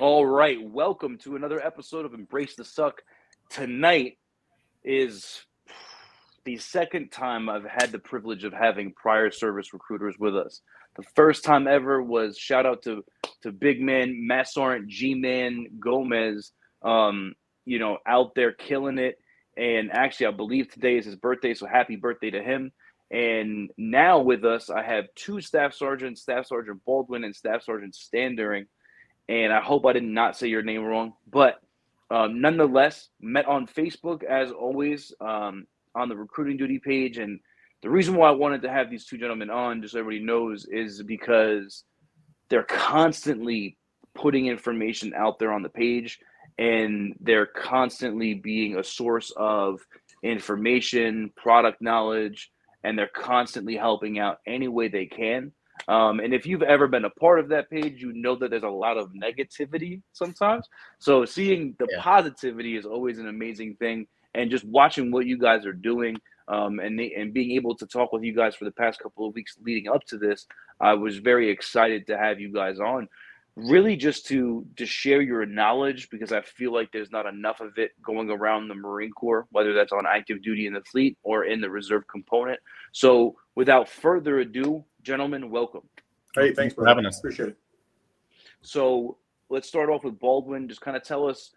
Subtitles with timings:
[0.00, 3.02] All right, welcome to another episode of Embrace the Suck.
[3.50, 4.16] Tonight
[4.82, 5.44] is
[6.46, 10.62] the second time I've had the privilege of having prior service recruiters with us.
[10.96, 13.04] The first time ever was shout out to
[13.42, 17.34] to Big Man, Massarant, G Man, Gomez, um,
[17.66, 19.18] you know, out there killing it.
[19.58, 22.72] And actually, I believe today is his birthday, so happy birthday to him.
[23.10, 27.94] And now with us, I have two staff sergeants, Staff Sergeant Baldwin and Staff Sergeant
[27.94, 28.68] Standering
[29.32, 31.14] and I hope I did not say your name wrong.
[31.30, 31.58] But
[32.10, 37.16] um, nonetheless, met on Facebook as always um, on the recruiting duty page.
[37.16, 37.40] And
[37.82, 40.66] the reason why I wanted to have these two gentlemen on, just so everybody knows,
[40.66, 41.84] is because
[42.50, 43.78] they're constantly
[44.14, 46.18] putting information out there on the page
[46.58, 49.80] and they're constantly being a source of
[50.22, 52.50] information, product knowledge,
[52.84, 55.52] and they're constantly helping out any way they can.
[55.88, 58.62] Um, and if you've ever been a part of that page, you know that there's
[58.62, 60.68] a lot of negativity sometimes.
[60.98, 62.00] So seeing the yeah.
[62.00, 64.06] positivity is always an amazing thing.
[64.34, 66.16] And just watching what you guys are doing
[66.48, 69.34] um, and, and being able to talk with you guys for the past couple of
[69.34, 70.46] weeks leading up to this,
[70.80, 73.08] I was very excited to have you guys on.
[73.54, 77.76] Really, just to to share your knowledge because I feel like there's not enough of
[77.76, 81.44] it going around the Marine Corps, whether that's on active duty in the fleet or
[81.44, 82.60] in the reserve component.
[82.92, 85.82] So, without further ado, Gentlemen, welcome.
[86.34, 87.18] Hey, thanks for having us.
[87.18, 87.56] Appreciate it.
[88.60, 90.68] So let's start off with Baldwin.
[90.68, 91.50] Just kind of tell us,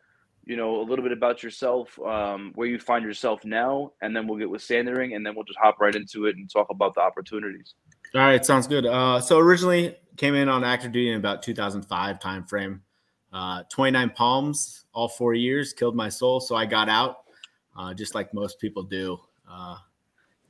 [0.46, 4.28] you know, a little bit about yourself, um, where you find yourself now, and then
[4.28, 6.96] we'll get with Standering, and then we'll just hop right into it and talk about
[6.96, 7.76] the opportunities.
[8.16, 8.86] All right, sounds good.
[8.86, 12.80] Uh, so originally came in on active duty in about 2005 timeframe.
[13.32, 16.40] Uh, 29 palms, all four years, killed my soul.
[16.40, 17.26] So I got out,
[17.78, 19.20] uh, just like most people do.
[19.50, 19.76] Uh,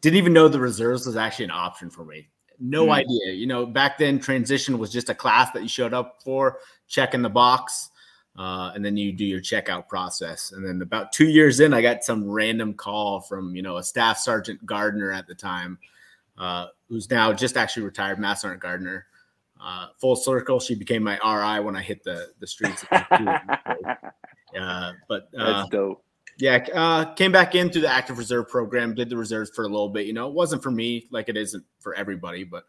[0.02, 2.94] didn't even know the reserves was actually an option for me no mm.
[2.94, 3.34] idea.
[3.34, 7.22] You know, back then transition was just a class that you showed up for, checking
[7.22, 7.90] the box,
[8.38, 10.52] uh, and then you do your checkout process.
[10.52, 13.84] And then about two years in, I got some random call from you know a
[13.84, 15.78] staff sergeant Gardner at the time,
[16.38, 19.08] uh, who's now just actually retired, Mass Sergeant Gardner.
[19.60, 22.86] Uh, full circle, she became my RI when I hit the the streets.
[22.92, 26.04] uh, but uh, that's dope.
[26.38, 29.70] Yeah, uh, came back in through the active reserve program, did the reserves for a
[29.70, 30.06] little bit.
[30.06, 32.66] You know, it wasn't for me like it isn't for everybody, but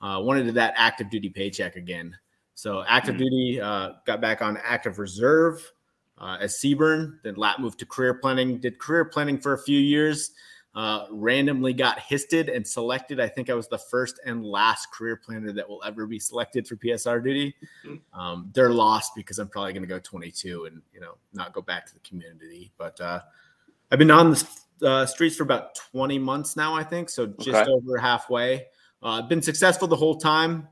[0.00, 2.16] uh, wanted that active duty paycheck again.
[2.54, 3.24] So active mm-hmm.
[3.24, 5.72] duty, uh, got back on active reserve
[6.18, 9.78] uh, as Seaburn, then lat moved to career planning, did career planning for a few
[9.78, 10.32] years,
[10.74, 13.18] uh, randomly got histed and selected.
[13.18, 16.66] I think I was the first and last career planner that will ever be selected
[16.66, 17.54] for PSR duty.
[17.84, 18.20] Mm-hmm.
[18.20, 21.60] Um, they're lost because I'm probably going to go 22 and you know not go
[21.60, 22.70] back to the community.
[22.78, 23.20] But uh,
[23.90, 27.62] I've been on the uh, streets for about 20 months now, I think, so just
[27.62, 27.70] okay.
[27.70, 28.66] over halfway.
[29.02, 30.68] Uh, I've been successful the whole time.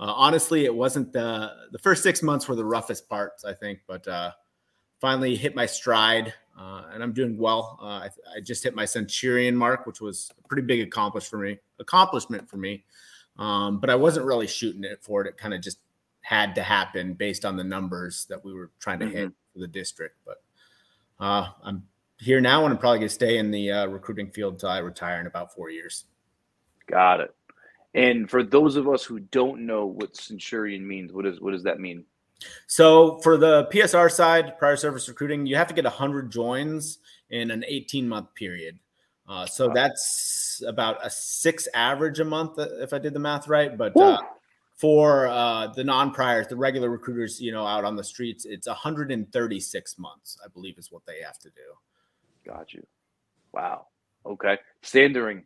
[0.00, 3.80] Uh, honestly, it wasn't the the first six months were the roughest parts, I think,
[3.86, 4.32] but uh,
[5.00, 7.78] finally hit my stride uh, and I'm doing well.
[7.80, 11.38] Uh, I, I, just hit my Centurion mark, which was a pretty big accomplishment for
[11.38, 11.58] me.
[11.78, 12.84] Accomplishment for me,
[13.38, 15.28] um, but I wasn't really shooting it for it.
[15.28, 15.78] It kind of just
[16.22, 19.16] had to happen based on the numbers that we were trying to mm-hmm.
[19.16, 20.16] hit for the district.
[20.26, 20.42] But
[21.20, 21.84] uh, I'm
[22.18, 24.78] here now, and I'm probably going to stay in the uh, recruiting field until I
[24.78, 26.06] retire in about four years.
[26.86, 27.34] Got it.
[27.94, 31.62] And for those of us who don't know what Centurion means, what does what does
[31.62, 32.04] that mean?
[32.66, 36.98] So for the PSR side, prior service recruiting, you have to get 100 joins
[37.30, 38.78] in an 18 month period.
[39.28, 43.46] Uh, so that's about a six average a month, uh, if I did the math
[43.46, 43.76] right.
[43.76, 44.18] But uh,
[44.76, 48.66] for uh, the non priors, the regular recruiters, you know, out on the streets, it's
[48.66, 52.50] 136 months, I believe, is what they have to do.
[52.50, 52.86] Got you.
[53.52, 53.88] Wow.
[54.24, 54.56] Okay.
[54.80, 55.44] Standering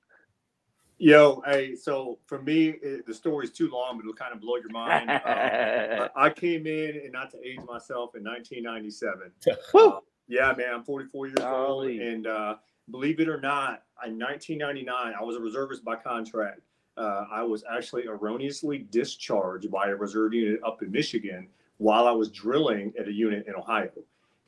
[1.03, 4.55] Yo, hey, so for me, it, the story's too long, but it'll kind of blow
[4.55, 5.11] your mind.
[5.33, 9.33] Uh, I came in, and not to age myself, in 1997.
[9.75, 9.99] uh,
[10.29, 12.55] yeah, man, I'm 44 years old, and uh,
[12.93, 16.61] believe it or not, in 1999, I was a reservist by contract.
[16.97, 21.49] Uh, I was actually erroneously discharged by a reserve unit up in Michigan
[21.79, 23.91] while I was drilling at a unit in Ohio,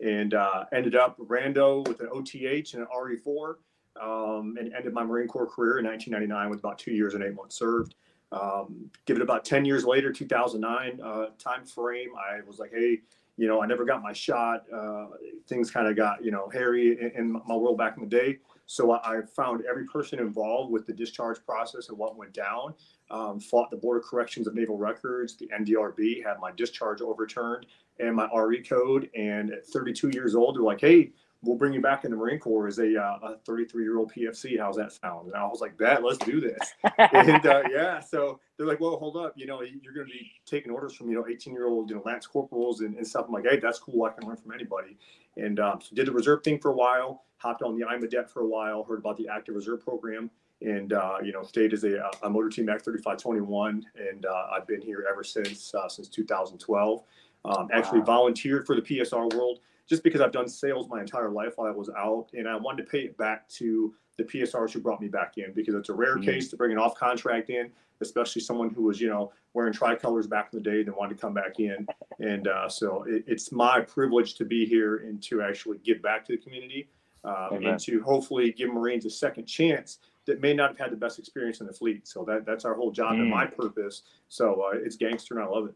[0.00, 3.56] and uh, ended up rando with an OTH and an RE4
[4.00, 7.34] um, and ended my Marine Corps career in 1999 with about two years and eight
[7.34, 7.94] months served.
[8.32, 13.00] Um, give it about 10 years later, 2009 uh, time frame, I was like, hey,
[13.36, 14.64] you know, I never got my shot.
[14.72, 15.06] Uh,
[15.48, 18.38] things kind of got, you know, hairy in, in, my world back in the day.
[18.66, 22.74] So I, I, found every person involved with the discharge process and what went down.
[23.10, 27.66] Um, fought the Board of Corrections of Naval Records, the NDRB, had my discharge overturned
[27.98, 29.10] and my RE code.
[29.16, 31.10] And at 32 years old, they're like, hey,
[31.44, 34.12] we'll bring you back in the Marine Corps as a, uh, a 33 year old
[34.12, 34.58] PFC.
[34.58, 35.26] How's that sound?
[35.28, 36.74] And I was like, that, let's do this.
[36.98, 40.32] and uh, yeah, so they're like, well, hold up, you know, you're going to be
[40.46, 43.26] taking orders from, you know, 18 year old, you know, Lance corporals and, and, stuff.
[43.28, 44.04] I'm like, hey, that's cool.
[44.04, 44.96] I can learn from anybody.
[45.36, 48.42] And um, so did the reserve thing for a while, hopped on the IMADET for
[48.42, 50.30] a while, heard about the active reserve program.
[50.62, 54.66] And uh, you know, stayed as a, a motor team Act 3521, and uh, I've
[54.66, 57.02] been here ever since uh, since 2012.
[57.44, 58.06] Um, actually wow.
[58.06, 59.58] volunteered for the PSR world
[59.88, 62.84] just because I've done sales my entire life while I was out, and I wanted
[62.84, 65.94] to pay it back to the PSRs who brought me back in because it's a
[65.94, 66.30] rare mm-hmm.
[66.30, 67.70] case to bring an off contract in,
[68.00, 71.20] especially someone who was you know wearing tricolors back in the day and wanted to
[71.20, 71.86] come back in.
[72.20, 76.24] And uh, so it, it's my privilege to be here and to actually give back
[76.26, 76.88] to the community
[77.24, 80.96] um, and to hopefully give Marines a second chance that may not have had the
[80.96, 82.06] best experience in the fleet.
[82.06, 83.20] So that that's our whole job mm.
[83.20, 83.56] and my mm.
[83.56, 84.02] purpose.
[84.28, 85.74] So uh, it's gangster, and I love it.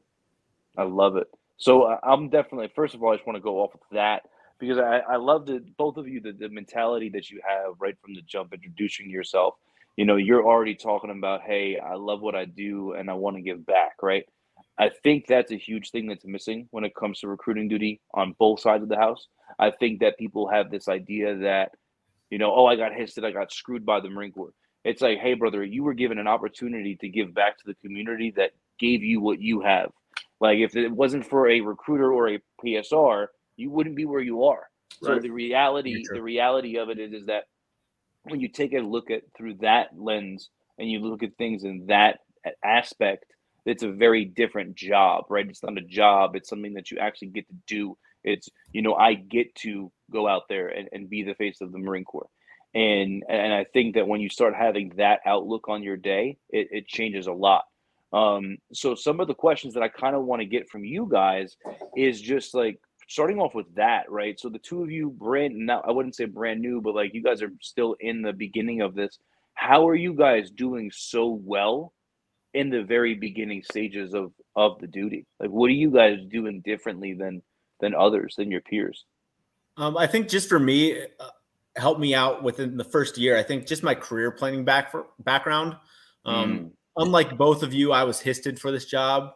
[0.77, 1.29] I love it.
[1.59, 4.23] So uh, I'm definitely first of all, I just want to go off of that
[4.59, 7.97] because I, I love the both of you the, the mentality that you have right
[8.03, 9.55] from the jump, introducing yourself.
[9.97, 13.37] You know, you're already talking about, hey, I love what I do and I want
[13.37, 14.25] to give back, right?
[14.79, 18.37] I think that's a huge thing that's missing when it comes to recruiting duty on
[18.39, 19.27] both sides of the house.
[19.59, 21.73] I think that people have this idea that,
[22.31, 24.53] you know, oh, I got hissed, I got screwed by the Marine Corps.
[24.85, 28.33] It's like, hey, brother, you were given an opportunity to give back to the community
[28.37, 29.91] that gave you what you have.
[30.41, 33.27] Like if it wasn't for a recruiter or a PSR,
[33.57, 34.67] you wouldn't be where you are.
[35.03, 35.17] Right.
[35.17, 37.45] So the reality, the reality of it is, is that
[38.25, 41.87] when you take a look at through that lens and you look at things in
[41.89, 42.21] that
[42.65, 43.25] aspect,
[43.67, 45.49] it's a very different job, right?
[45.49, 47.99] It's not a job; it's something that you actually get to do.
[48.25, 51.73] It's you know, I get to go out there and, and be the face of
[51.73, 52.29] the Marine Corps.
[52.75, 56.69] And and I think that when you start having that outlook on your day, it,
[56.71, 57.65] it changes a lot.
[58.13, 61.09] Um, so some of the questions that I kind of want to get from you
[61.11, 61.57] guys
[61.97, 64.39] is just like starting off with that, right?
[64.39, 67.23] So the two of you brand now I wouldn't say brand new, but like you
[67.23, 69.19] guys are still in the beginning of this.
[69.55, 71.93] How are you guys doing so well
[72.55, 75.27] in the very beginning stages of of the duty?
[75.39, 77.43] Like what are you guys doing differently than
[77.81, 79.05] than others than your peers?
[79.77, 81.29] Um, I think just for me, uh,
[81.77, 83.37] helped me out within the first year.
[83.37, 85.77] I think just my career planning back for, background.
[86.25, 89.33] Um, mm unlike both of you, I was histed for this job.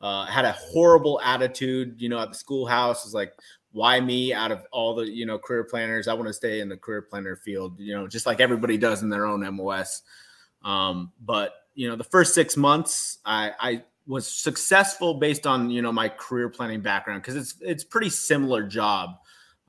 [0.00, 3.04] Uh, had a horrible attitude, you know, at the schoolhouse.
[3.04, 3.32] Was like,
[3.70, 4.32] why me?
[4.32, 7.02] Out of all the you know career planners, I want to stay in the career
[7.02, 7.78] planner field.
[7.78, 10.02] You know, just like everybody does in their own MOS.
[10.64, 15.82] Um, but you know, the first six months, I, I was successful based on you
[15.82, 19.10] know my career planning background because it's it's pretty similar job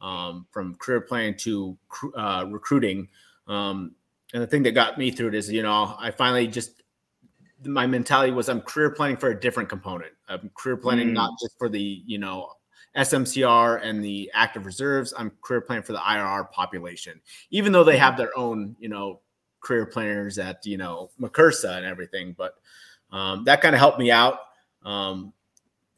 [0.02, 1.78] um, from career planning to
[2.16, 3.08] uh, recruiting.
[3.48, 3.96] Um,
[4.34, 6.83] and the thing that got me through it is, you know, I finally just
[7.66, 10.14] my mentality was I'm career planning for a different component.
[10.28, 11.14] I'm career planning mm.
[11.14, 12.50] not just for the you know
[12.96, 15.14] SMCR and the active reserves.
[15.18, 17.20] I'm career planning for the IRR population,
[17.50, 19.22] even though they have their own you know
[19.62, 22.36] career planners at you know MCRSA and everything.
[22.38, 22.56] But
[23.12, 24.40] um, that kind of helped me out.
[24.84, 25.34] Um,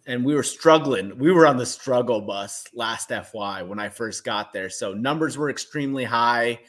[0.08, 1.18] and we were struggling.
[1.18, 4.70] We were on the struggle bus last FY when I first got there.
[4.70, 6.60] So numbers were extremely high.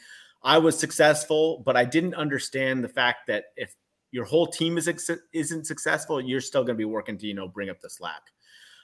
[0.41, 3.75] I was successful, but I didn't understand the fact that if
[4.17, 4.89] your whole team is
[5.31, 8.23] isn't successful, you're still going to be working to you know bring up the slack.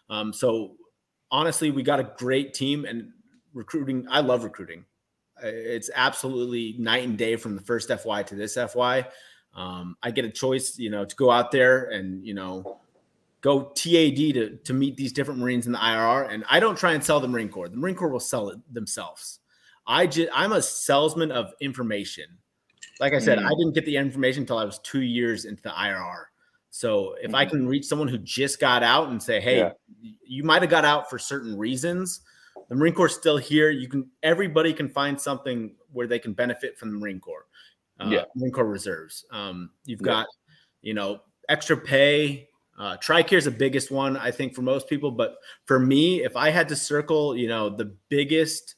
[0.07, 0.75] Um, so
[1.31, 3.09] honestly, we got a great team and
[3.51, 4.05] recruiting.
[4.11, 4.85] I love recruiting.
[5.41, 9.07] It's absolutely night and day from the first FY to this FY.
[9.55, 12.79] Um, I get a choice, you know, to go out there and you know
[13.41, 16.31] go TAD to to meet these different Marines in the IRR.
[16.31, 17.69] And I don't try and sell the Marine Corps.
[17.69, 19.39] The Marine Corps will sell it themselves.
[19.87, 22.37] I just I'm a salesman of information
[22.99, 23.45] like I said, mm.
[23.45, 26.25] I didn't get the information until I was two years into the IRR.
[26.69, 27.35] So if mm.
[27.35, 29.71] I can reach someone who just got out and say, "Hey, yeah.
[30.25, 32.21] you might have got out for certain reasons,"
[32.69, 33.69] the Marine Corps is still here.
[33.69, 37.45] You can everybody can find something where they can benefit from the Marine Corps.
[37.99, 38.23] Uh, yeah.
[38.35, 39.25] Marine Corps reserves.
[39.31, 40.05] Um, you've yeah.
[40.05, 40.27] got,
[40.81, 41.19] you know,
[41.49, 42.49] extra pay.
[42.77, 45.11] Uh, Tricare is the biggest one, I think, for most people.
[45.11, 45.35] But
[45.65, 48.75] for me, if I had to circle, you know, the biggest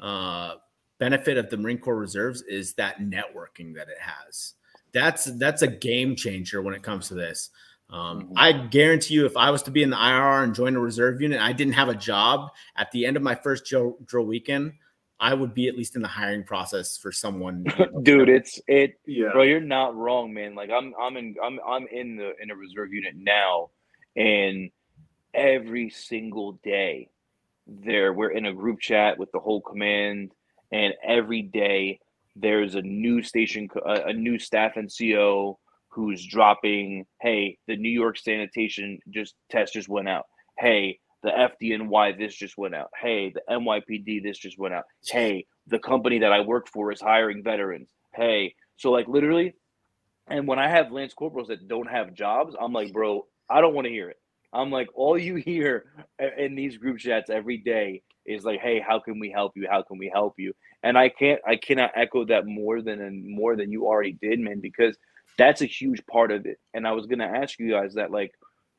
[0.00, 0.54] uh,
[0.98, 4.54] benefit of the Marine Corps Reserves is that networking that it has.
[4.92, 7.50] That's that's a game changer when it comes to this.
[7.90, 8.32] Um, mm-hmm.
[8.36, 11.20] I guarantee you, if I was to be in the IRR and join a reserve
[11.20, 14.74] unit, I didn't have a job at the end of my first drill, drill weekend.
[15.20, 17.64] I would be at least in the hiring process for someone.
[17.66, 19.32] You know, Dude, it's it, yeah.
[19.32, 19.42] bro.
[19.42, 20.54] You're not wrong, man.
[20.54, 23.70] Like I'm, I'm in, I'm, I'm in the in a reserve unit now,
[24.16, 24.70] and
[25.34, 27.08] every single day,
[27.66, 30.30] there we're in a group chat with the whole command
[30.72, 32.00] and every day
[32.36, 35.56] there's a new station, a, new staff and NCO
[35.88, 40.26] who's dropping, hey, the New York sanitation just test just went out.
[40.58, 42.90] Hey, the FDNY this just went out.
[43.00, 44.84] Hey, the NYPD this just went out.
[45.04, 47.90] Hey, the company that I work for is hiring veterans.
[48.14, 49.54] Hey, so like literally,
[50.28, 53.74] and when I have Lance Corporals that don't have jobs, I'm like, bro, I don't
[53.74, 54.18] want to hear it.
[54.52, 55.84] I'm like, all you hear
[56.36, 59.66] in these group chats every day is like, hey, how can we help you?
[59.70, 60.52] How can we help you?
[60.82, 64.38] And I can't, I cannot echo that more than and more than you already did,
[64.40, 64.96] man, because
[65.36, 66.58] that's a huge part of it.
[66.74, 68.32] And I was gonna ask you guys that, like,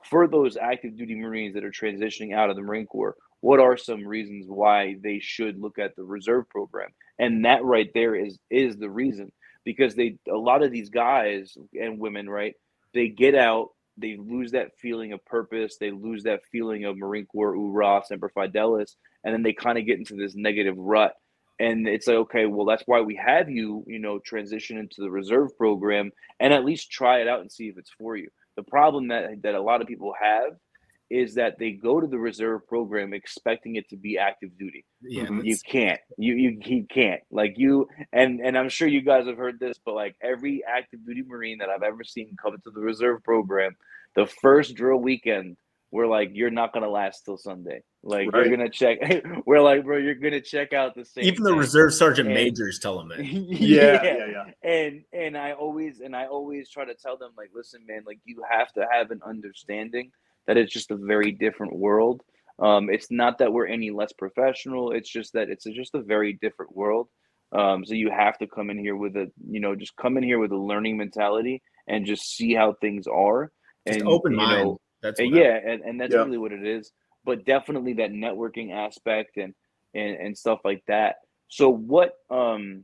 [0.05, 3.77] for those active duty Marines that are transitioning out of the Marine Corps, what are
[3.77, 6.89] some reasons why they should look at the reserve program?
[7.17, 9.31] And that right there is is the reason
[9.65, 12.55] because they a lot of these guys and women, right?
[12.93, 17.25] They get out, they lose that feeling of purpose, they lose that feeling of Marine
[17.25, 21.13] Corps, hoorah, semper fidelis, and then they kind of get into this negative rut.
[21.59, 25.11] And it's like, okay, well, that's why we have you, you know, transition into the
[25.11, 28.29] reserve program and at least try it out and see if it's for you.
[28.55, 30.53] The problem that that a lot of people have
[31.09, 34.85] is that they go to the reserve program expecting it to be active duty.
[35.01, 35.41] Yeah, mm-hmm.
[35.43, 35.99] you can't.
[36.17, 37.21] You you he can't.
[37.31, 41.05] Like you and and I'm sure you guys have heard this, but like every active
[41.05, 43.75] duty Marine that I've ever seen come to the reserve program,
[44.15, 45.57] the first drill weekend,
[45.91, 47.81] we're like, you're not gonna last till Sunday.
[48.03, 48.45] Like right.
[48.45, 48.99] you're gonna check.
[49.45, 51.25] we're like, bro, you're gonna check out the same.
[51.25, 51.59] Even the thing.
[51.59, 53.25] reserve sergeant and, majors tell them that.
[53.25, 54.69] yeah, yeah, yeah.
[54.69, 58.19] And and I always and I always try to tell them like, listen, man, like
[58.25, 60.11] you have to have an understanding
[60.47, 62.21] that it's just a very different world.
[62.59, 64.91] Um, it's not that we're any less professional.
[64.91, 67.07] It's just that it's just a very different world.
[67.51, 70.23] Um, so you have to come in here with a, you know, just come in
[70.23, 73.51] here with a learning mentality and just see how things are.
[73.85, 74.63] And open mind.
[74.63, 76.23] Know, that's yeah, and, and that's yeah.
[76.23, 76.91] really what it is.
[77.25, 79.53] But definitely that networking aspect and
[79.93, 81.15] and and stuff like that.
[81.47, 82.83] So what um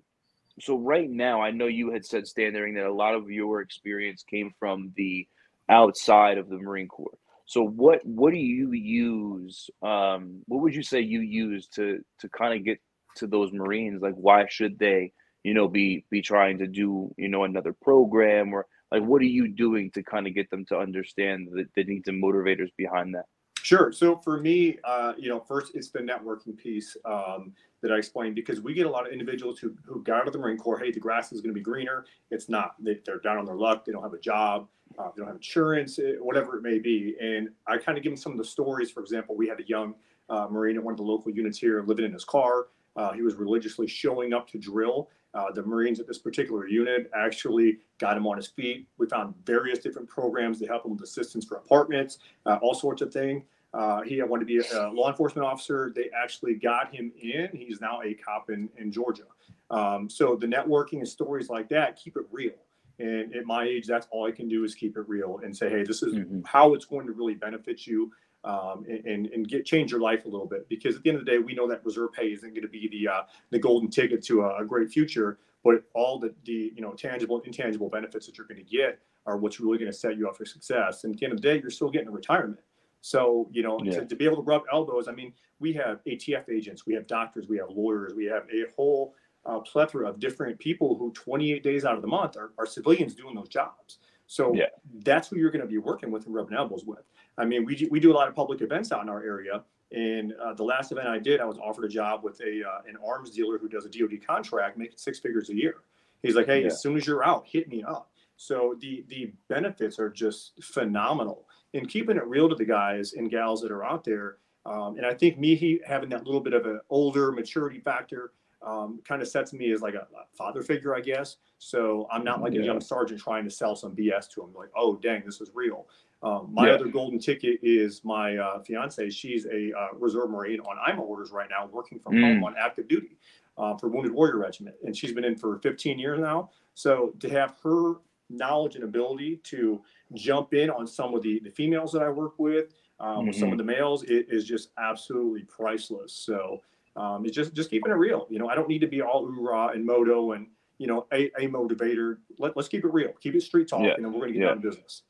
[0.60, 4.24] so right now I know you had said Standering that a lot of your experience
[4.24, 5.28] came from the
[5.70, 7.18] outside of the Marine Corps.
[7.46, 9.70] So what what do you use?
[9.82, 12.80] Um, what would you say you use to to kind of get
[13.18, 14.02] to those Marines?
[14.02, 18.54] Like, why should they, you know, be be trying to do you know another program
[18.54, 21.84] or like what are you doing to kind of get them to understand the, the
[21.84, 23.26] needs and motivators behind that?
[23.62, 23.92] Sure.
[23.92, 27.54] So for me, uh, you know, first it's the networking piece um,
[27.86, 30.34] that I explained because we get a lot of individuals who, who got out of
[30.34, 30.80] the Marine Corps.
[30.80, 32.06] Hey, the grass is going to be greener.
[32.32, 32.74] It's not.
[32.80, 33.86] They, are down on their luck.
[33.86, 34.68] They don't have a job.
[34.98, 37.16] Uh, they don't have insurance, eh, whatever it may be.
[37.22, 38.90] And I kind of give them some of the stories.
[38.90, 39.94] For example, we had a young
[40.30, 42.68] uh, Marine at one of the local units here living in his car.
[42.96, 45.10] Uh, he was religiously showing up to drill.
[45.36, 48.88] Uh, the Marines at this particular unit actually got him on his feet.
[48.98, 53.04] We found various different programs to help him with assistance for apartments, uh, all sorts
[53.04, 53.44] of things.
[53.76, 55.92] Uh, he wanted to be a, law enforcement officer.
[55.94, 57.50] They actually got him in.
[57.54, 59.24] He's now a cop in, in Georgia.
[59.70, 62.54] Um, so the networking and stories like that keep it real.
[63.00, 65.70] And at my age, that's all I can do is keep it real and say,
[65.70, 66.42] hey, this is mm-hmm.
[66.46, 68.12] how it's going to really benefit you
[68.46, 70.70] um, and, and get change your life a little bit.
[70.70, 72.70] Because at the end of the day, we know that reserve pay isn't going to
[72.70, 76.72] be the uh, the golden ticket to a, a great future, but all the, the
[76.74, 79.98] you know tangible intangible benefits that you're going to get are what's really going to
[79.98, 81.04] set you up for success.
[81.04, 82.60] And at the end of the day, you're still getting a retirement.
[83.06, 84.00] So, you know, yeah.
[84.00, 87.06] to, to, be able to rub elbows, I mean, we have ATF agents, we have
[87.06, 89.14] doctors, we have lawyers, we have a whole
[89.46, 93.14] uh, plethora of different people who 28 days out of the month are, are civilians
[93.14, 94.00] doing those jobs.
[94.26, 94.70] So yeah.
[95.04, 97.04] that's who you're going to be working with and rubbing elbows with.
[97.38, 99.64] I mean, we, we do a lot of public events out in our area.
[99.92, 102.90] And uh, the last event I did, I was offered a job with a uh,
[102.90, 105.76] an arms dealer who does a DoD contract, making six figures a year.
[106.24, 106.68] He's like, hey, yeah.
[106.68, 108.10] as soon as you're out, hit me up.
[108.36, 111.46] So the the benefits are just phenomenal
[111.76, 114.38] and keeping it real to the guys and gals that are out there.
[114.66, 118.32] Um, and I think me he, having that little bit of an older maturity factor
[118.66, 121.38] um, kind of sets me as like a, a, father figure, I guess.
[121.60, 122.62] So I'm not like yeah.
[122.62, 125.52] a young sergeant trying to sell some BS to him, like, oh, dang, this is
[125.54, 125.88] real.
[126.24, 126.74] Um, my yeah.
[126.74, 129.12] other golden ticket is my uh, fiance.
[129.12, 132.22] She's a uh, reserve Marine on IMA orders right now, working from mm.
[132.22, 133.18] home on active duty
[133.60, 134.76] uh, for Wounded Warrior Regiment.
[134.84, 136.50] And she's been in for 15 years now.
[136.74, 137.96] So to have her
[138.30, 139.82] knowledge and ability to
[140.14, 143.28] jump in on some of the, the females that I work with, um, mm-hmm.
[143.28, 143.68] with some of mm-hmm.
[143.68, 146.14] the males, it is just absolutely priceless.
[146.14, 146.62] So
[146.96, 148.28] um, it's just just keeping it real.
[148.30, 150.48] You know, I don't need to be all hoorah and moto and
[150.78, 152.18] you know a, a motivator.
[152.38, 153.12] Let, let's keep it real.
[153.22, 153.94] Keep it street talk, yeah.
[153.96, 154.54] and then we're going to get yeah.
[154.54, 155.04] down to business.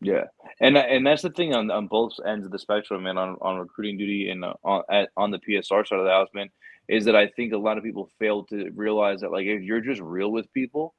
[0.00, 0.24] Yeah,
[0.60, 3.18] and and that's the thing on, on both ends of the spectrum, man.
[3.18, 6.28] On, on recruiting duty and uh, on at, on the PSR side of the house,
[6.34, 6.48] man,
[6.86, 9.80] is that I think a lot of people fail to realize that like if you're
[9.80, 10.94] just real with people,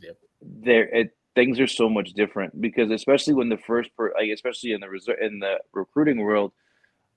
[0.00, 0.16] yep.
[0.40, 4.72] there it things are so much different because especially when the first per like especially
[4.72, 6.52] in the reserve in the recruiting world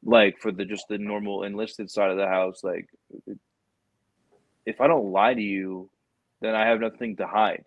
[0.03, 2.87] like for the just the normal enlisted side of the house like
[4.65, 5.89] if i don't lie to you
[6.41, 7.65] then i have nothing to hide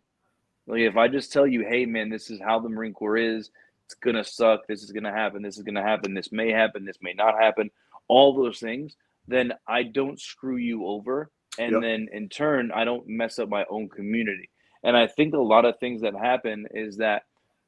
[0.66, 3.50] like if i just tell you hey man this is how the marine corps is
[3.88, 4.66] it's gonna suck.
[4.66, 5.40] This is gonna happen.
[5.40, 6.12] This is gonna happen.
[6.12, 6.84] This may happen.
[6.84, 7.70] This may not happen.
[8.06, 8.96] All those things.
[9.26, 11.80] Then I don't screw you over, and yep.
[11.80, 14.50] then in turn, I don't mess up my own community.
[14.84, 17.22] And I think a lot of things that happen is that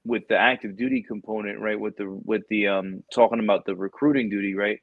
[0.04, 1.78] with the active duty component, right?
[1.78, 4.78] With the with the um talking about the recruiting duty, right?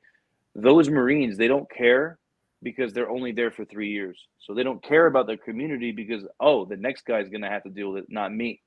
[0.55, 2.19] Those Marines, they don't care
[2.63, 4.27] because they're only there for three years.
[4.39, 7.69] So they don't care about their community because oh, the next guy's gonna have to
[7.69, 8.61] deal with it, not me.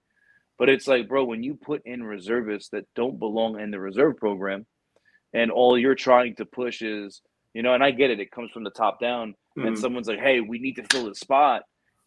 [0.59, 4.17] But it's like, bro, when you put in reservists that don't belong in the reserve
[4.19, 4.67] program,
[5.33, 7.23] and all you're trying to push is,
[7.55, 9.69] you know, and I get it, it comes from the top down, mm-hmm.
[9.69, 11.62] and someone's like, hey, we need to fill the spot.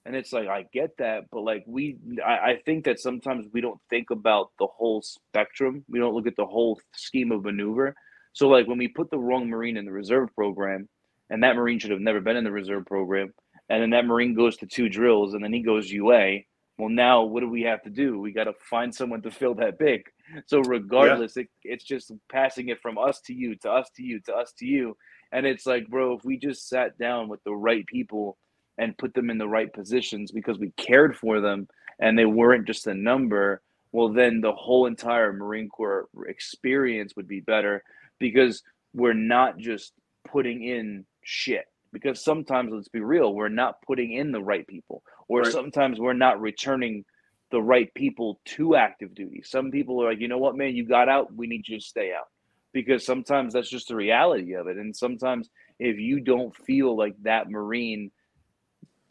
[0.05, 3.61] And it's like, I get that, but like we, I, I think that sometimes we
[3.61, 5.85] don't think about the whole spectrum.
[5.87, 7.95] We don't look at the whole scheme of maneuver.
[8.33, 10.89] So like when we put the wrong Marine in the reserve program,
[11.29, 13.33] and that Marine should have never been in the reserve program,
[13.69, 16.39] and then that Marine goes to two drills, and then he goes UA,
[16.77, 18.19] well, now what do we have to do?
[18.19, 20.11] We got to find someone to fill that BIC.
[20.47, 21.43] So regardless, yeah.
[21.43, 24.53] it, it's just passing it from us to you, to us to you, to us
[24.59, 24.97] to you.
[25.31, 28.37] And it's like, bro, if we just sat down with the right people
[28.77, 31.67] and put them in the right positions because we cared for them
[31.99, 33.61] and they weren't just a number,
[33.91, 37.83] well, then the whole entire Marine Corps experience would be better
[38.19, 38.63] because
[38.93, 39.93] we're not just
[40.27, 41.65] putting in shit.
[41.91, 45.51] Because sometimes let's be real we're not putting in the right people or right.
[45.51, 47.05] sometimes we're not returning
[47.51, 49.43] the right people to active duty.
[49.43, 50.75] Some people are like you know what man?
[50.75, 51.35] You got out.
[51.35, 52.25] We need you to stay out.
[52.73, 54.77] Because sometimes that's just the reality of it.
[54.77, 58.09] And sometimes if you don't feel like that marine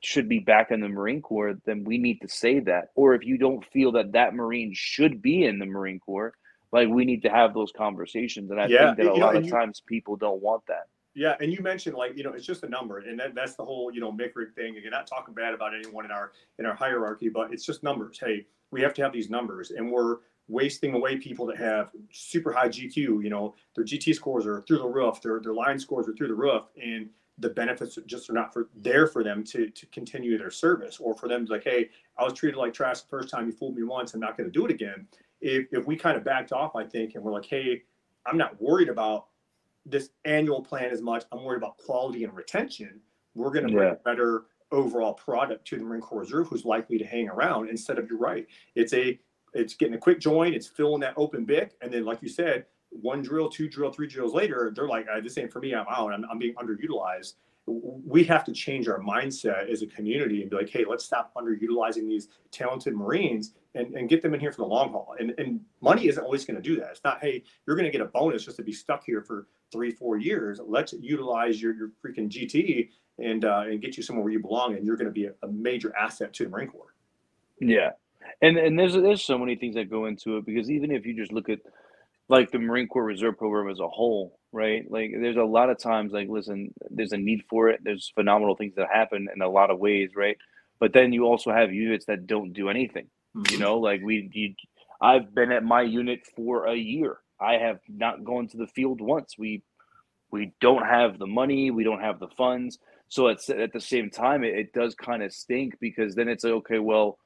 [0.02, 3.24] should be back in the marine corps then we need to say that or if
[3.24, 6.32] you don't feel that that marine should be in the marine corps
[6.72, 9.38] like we need to have those conversations and i yeah, think that a lot know,
[9.38, 12.46] of you, times people don't want that yeah, and you mentioned like you know it's
[12.46, 14.74] just a number, and that, that's the whole you know MCRG thing.
[14.74, 17.82] And you're not talking bad about anyone in our in our hierarchy, but it's just
[17.82, 18.18] numbers.
[18.18, 20.18] Hey, we have to have these numbers, and we're
[20.48, 22.96] wasting away people that have super high GQ.
[22.96, 26.28] You know, their GT scores are through the roof, their their line scores are through
[26.28, 30.36] the roof, and the benefits just are not for there for them to to continue
[30.38, 33.30] their service, or for them to like, hey, I was treated like trash the first
[33.30, 35.06] time, you fooled me once, I'm not going to do it again.
[35.40, 37.82] If if we kind of backed off, I think, and we're like, hey,
[38.26, 39.26] I'm not worried about
[39.84, 41.24] this annual plan as much.
[41.32, 43.00] I'm worried about quality and retention.
[43.34, 43.94] We're going to bring yeah.
[43.94, 47.98] a better overall product to the Marine Corps Reserve who's likely to hang around instead
[47.98, 48.46] of you're right.
[48.74, 49.18] It's a
[49.54, 52.66] it's getting a quick join, it's filling that open bit, and then like you said,
[53.00, 55.74] one drill, two drill, three drills later, they're like, this ain't for me.
[55.74, 56.12] I'm out.
[56.12, 57.34] I'm, I'm being underutilized.
[57.66, 61.32] We have to change our mindset as a community and be like, hey, let's stop
[61.34, 65.14] underutilizing these talented Marines and, and get them in here for the long haul.
[65.18, 66.90] And, and money isn't always going to do that.
[66.90, 69.46] It's not, hey, you're going to get a bonus just to be stuck here for
[69.70, 70.60] three, four years.
[70.64, 74.74] Let's utilize your, your freaking GT and uh, and get you somewhere where you belong,
[74.76, 76.94] and you're going to be a, a, major asset to the Marine Corps.
[77.60, 77.90] Yeah,
[78.40, 81.14] and and there's there's so many things that go into it because even if you
[81.14, 81.60] just look at
[82.32, 84.84] like the Marine Corps Reserve Program as a whole, right?
[84.90, 87.80] Like there's a lot of times like listen, there's a need for it.
[87.84, 90.36] There's phenomenal things that happen in a lot of ways, right?
[90.80, 93.08] But then you also have units that don't do anything.
[93.36, 93.52] Mm-hmm.
[93.52, 94.54] You know, like we you,
[95.00, 99.00] I've been at my unit for a year I have not gone to the field
[99.00, 99.34] once.
[99.36, 99.62] We
[100.30, 102.78] we don't have the money, we don't have the funds.
[103.08, 106.44] So it's at the same time, it, it does kind of stink because then it's
[106.44, 107.18] like, okay, well,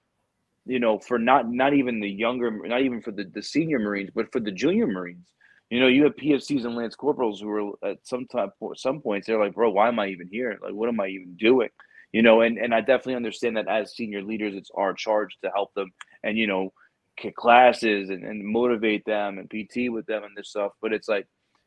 [0.67, 4.11] you know, for not not even the younger, not even for the, the senior Marines,
[4.15, 5.29] but for the junior Marines,
[5.71, 9.27] you know, you have PFCs and Lance Corporals who are at some time, some points,
[9.27, 10.59] they're like, bro, why am I even here?
[10.63, 11.71] Like, what am I even doing?
[12.13, 15.51] You know, and and I definitely understand that as senior leaders, it's our charge to
[15.51, 15.91] help them
[16.23, 16.73] and you know
[17.17, 20.73] kick classes and, and motivate them and PT with them and this stuff.
[20.81, 21.27] But it's like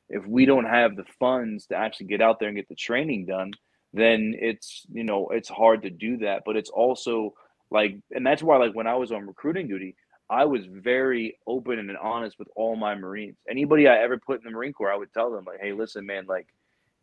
[0.10, 3.26] if we don't have the funds to actually get out there and get the training
[3.26, 3.52] done,
[3.94, 6.44] then it's you know it's hard to do that.
[6.46, 7.34] But it's also
[7.72, 9.96] like, and that's why like when I was on recruiting duty,
[10.30, 13.36] I was very open and honest with all my Marines.
[13.50, 16.06] Anybody I ever put in the Marine Corps, I would tell them like, hey, listen,
[16.06, 16.48] man, like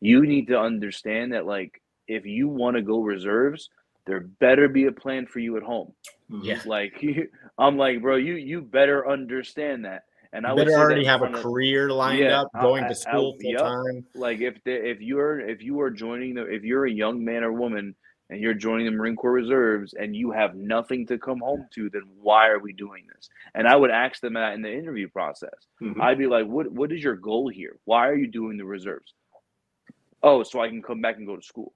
[0.00, 3.68] you need to understand that like if you want to go reserves,
[4.06, 5.92] there better be a plan for you at home.
[6.30, 6.44] Mm-hmm.
[6.44, 6.60] Yeah.
[6.64, 7.04] Like
[7.58, 10.04] I'm like, bro, you you better understand that.
[10.32, 13.50] And I would already have a career lined yeah, up, going I, to school full
[13.52, 13.60] yep.
[13.60, 14.04] time.
[14.14, 17.42] Like if the, if you're if you are joining the if you're a young man
[17.42, 17.94] or woman
[18.28, 21.88] and you're joining the Marine Corps Reserves and you have nothing to come home to,
[21.90, 23.28] then why are we doing this?
[23.54, 25.54] And I would ask them that in the interview process.
[25.82, 26.00] Mm-hmm.
[26.00, 27.78] I'd be like, what what is your goal here?
[27.84, 29.14] Why are you doing the reserves?
[30.22, 31.72] Oh, so I can come back and go to school.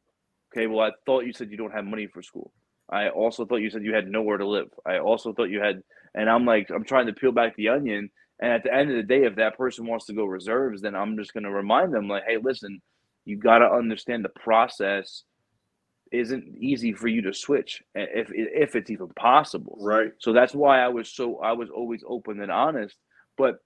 [0.53, 2.53] Okay, well, I thought you said you don't have money for school.
[2.91, 4.69] I also thought you said you had nowhere to live.
[4.85, 5.81] I also thought you had,
[6.15, 8.11] and I'm like, I'm trying to peel back the onion.
[8.43, 10.97] And at the end of the day, if that person wants to go reserves, then
[10.97, 12.81] I'm just going to remind them, like, hey, listen,
[13.25, 15.23] you got to understand the process
[16.13, 19.79] isn't easy for you to switch if if it's even possible.
[19.81, 20.13] Right.
[20.19, 22.97] So that's why I was so I was always open and honest.
[23.37, 23.57] But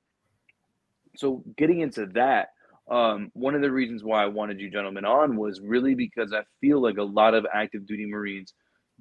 [1.16, 2.48] so getting into that,
[2.90, 6.42] um, one of the reasons why I wanted you gentlemen on was really because I
[6.60, 8.52] feel like a lot of active duty Marines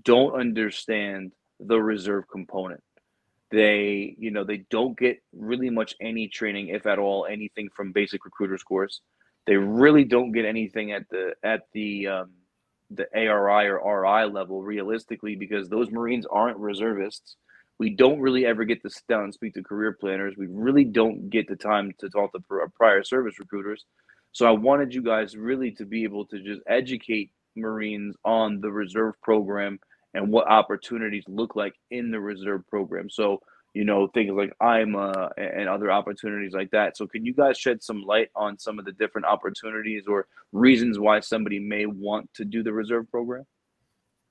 [0.04, 2.82] don't understand the reserve component.
[3.52, 7.92] They, you know, they don't get really much any training, if at all, anything from
[7.92, 9.02] basic recruiters course.
[9.46, 12.32] They really don't get anything at the at the um,
[12.96, 17.36] the ARI or RI level realistically because those Marines aren't reservists.
[17.80, 20.36] We don't really ever get to sit down and speak to career planners.
[20.38, 22.40] We really don't get the time to talk to
[22.76, 23.86] prior service recruiters.
[24.32, 28.72] So I wanted you guys really to be able to just educate Marines on the
[28.72, 29.80] reserve program
[30.14, 33.10] and what opportunities look like in the reserve program.
[33.10, 33.42] So,
[33.74, 36.96] you know, things like IMA and other opportunities like that.
[36.96, 41.00] So, can you guys shed some light on some of the different opportunities or reasons
[41.00, 43.46] why somebody may want to do the reserve program?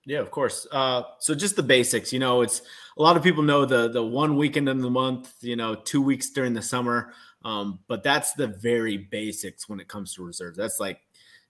[0.05, 0.67] Yeah, of course.
[0.73, 2.63] Uh, so just the basics, you know, it's
[2.99, 6.03] a lot of people know the the one weekend in the month, you know, two
[6.03, 7.13] weeks during the summer,
[7.45, 10.57] um, but that's the very basics when it comes to reserves.
[10.57, 11.01] That's like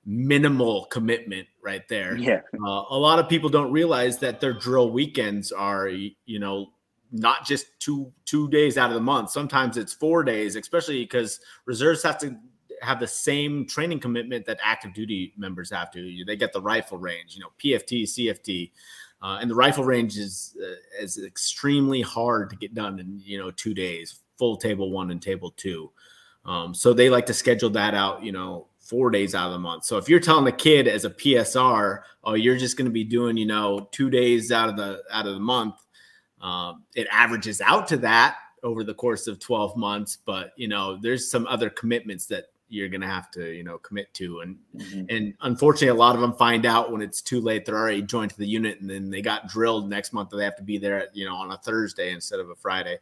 [0.05, 2.17] minimal commitment right there.
[2.17, 2.41] Yeah.
[2.55, 6.73] Uh, a lot of people don't realize that their drill weekends are, you know,
[7.13, 9.31] not just two two days out of the month.
[9.31, 12.37] Sometimes it's four days, especially because reserves have to
[12.81, 16.25] have the same training commitment that active duty members have to.
[16.27, 18.71] They get the rifle range, you know, PFT, CFT,
[19.23, 23.39] uh, and the rifle range is uh, is extremely hard to get done in you
[23.39, 25.91] know two days, full table one and table two.
[26.45, 29.59] Um, so they like to schedule that out, you know, four days out of the
[29.59, 29.85] month.
[29.85, 33.05] So if you're telling the kid as a PSR, oh, you're just going to be
[33.05, 35.77] doing, you know, two days out of the out of the month,
[36.43, 40.19] um, it averages out to that over the course of 12 months.
[40.25, 43.79] But you know, there's some other commitments that you're going to have to, you know,
[43.79, 45.05] commit to, and mm-hmm.
[45.09, 47.65] and unfortunately, a lot of them find out when it's too late.
[47.65, 50.31] They're already joined to the unit, and then they got drilled next month.
[50.31, 52.99] That they have to be there, you know, on a Thursday instead of a Friday.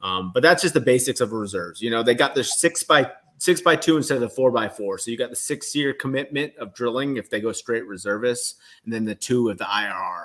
[0.00, 1.80] Um, but that's just the basics of reserves.
[1.80, 4.68] You know, they got their six by six by two instead of the four by
[4.68, 4.98] four.
[4.98, 8.92] So you got the six year commitment of drilling if they go straight reservists, and
[8.92, 10.24] then the two of the IRR.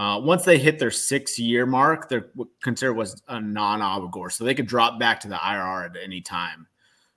[0.00, 2.30] Uh, once they hit their six year mark, they're
[2.62, 6.22] considered was a non obligor, so they could drop back to the IRR at any
[6.22, 6.66] time.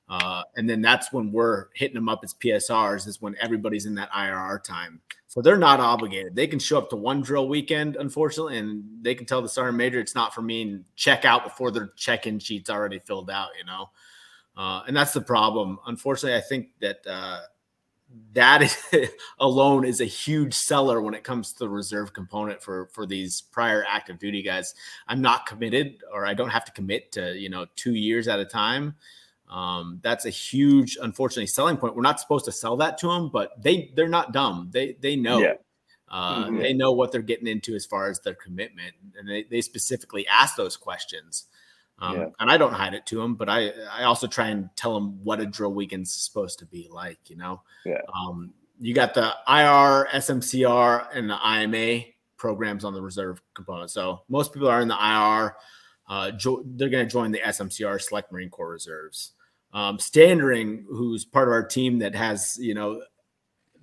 [0.10, 3.96] Uh, and then that's when we're hitting them up as PSRs, is when everybody's in
[3.96, 5.00] that IRR time.
[5.28, 6.36] So they're not obligated.
[6.36, 9.78] They can show up to one drill weekend, unfortunately, and they can tell the sergeant
[9.78, 13.30] major it's not for me and check out before their check in sheet's already filled
[13.30, 13.92] out, you know.
[14.58, 15.80] Uh, and that's the problem.
[15.88, 17.40] Unfortunately, I think that uh,
[18.34, 18.78] that is,
[19.40, 23.42] alone is a huge seller when it comes to the reserve component for for these
[23.42, 24.74] prior active duty guys.
[25.08, 28.40] I'm not committed, or I don't have to commit to you know two years at
[28.40, 28.96] a time.
[29.50, 31.96] Um, that's a huge, unfortunately, selling point.
[31.96, 34.70] We're not supposed to sell that to them, but they they're not dumb.
[34.72, 35.40] They they know.
[35.40, 35.54] Yeah.
[36.10, 36.58] Uh, mm-hmm.
[36.60, 40.28] They know what they're getting into as far as their commitment, and they, they specifically
[40.28, 41.46] ask those questions.
[42.04, 42.26] Um, yeah.
[42.40, 45.24] And I don't hide it to them, but I I also try and tell them
[45.24, 47.18] what a drill weekend's supposed to be like.
[47.28, 48.02] You know, yeah.
[48.14, 52.04] Um, you got the IR, SMCR, and the IMA
[52.36, 53.90] programs on the reserve component.
[53.90, 55.56] So most people are in the IR.
[56.10, 59.32] Uh, jo- they're going to join the SMCR Select Marine Corps Reserves.
[59.72, 63.02] Um, Standering, who's part of our team that has you know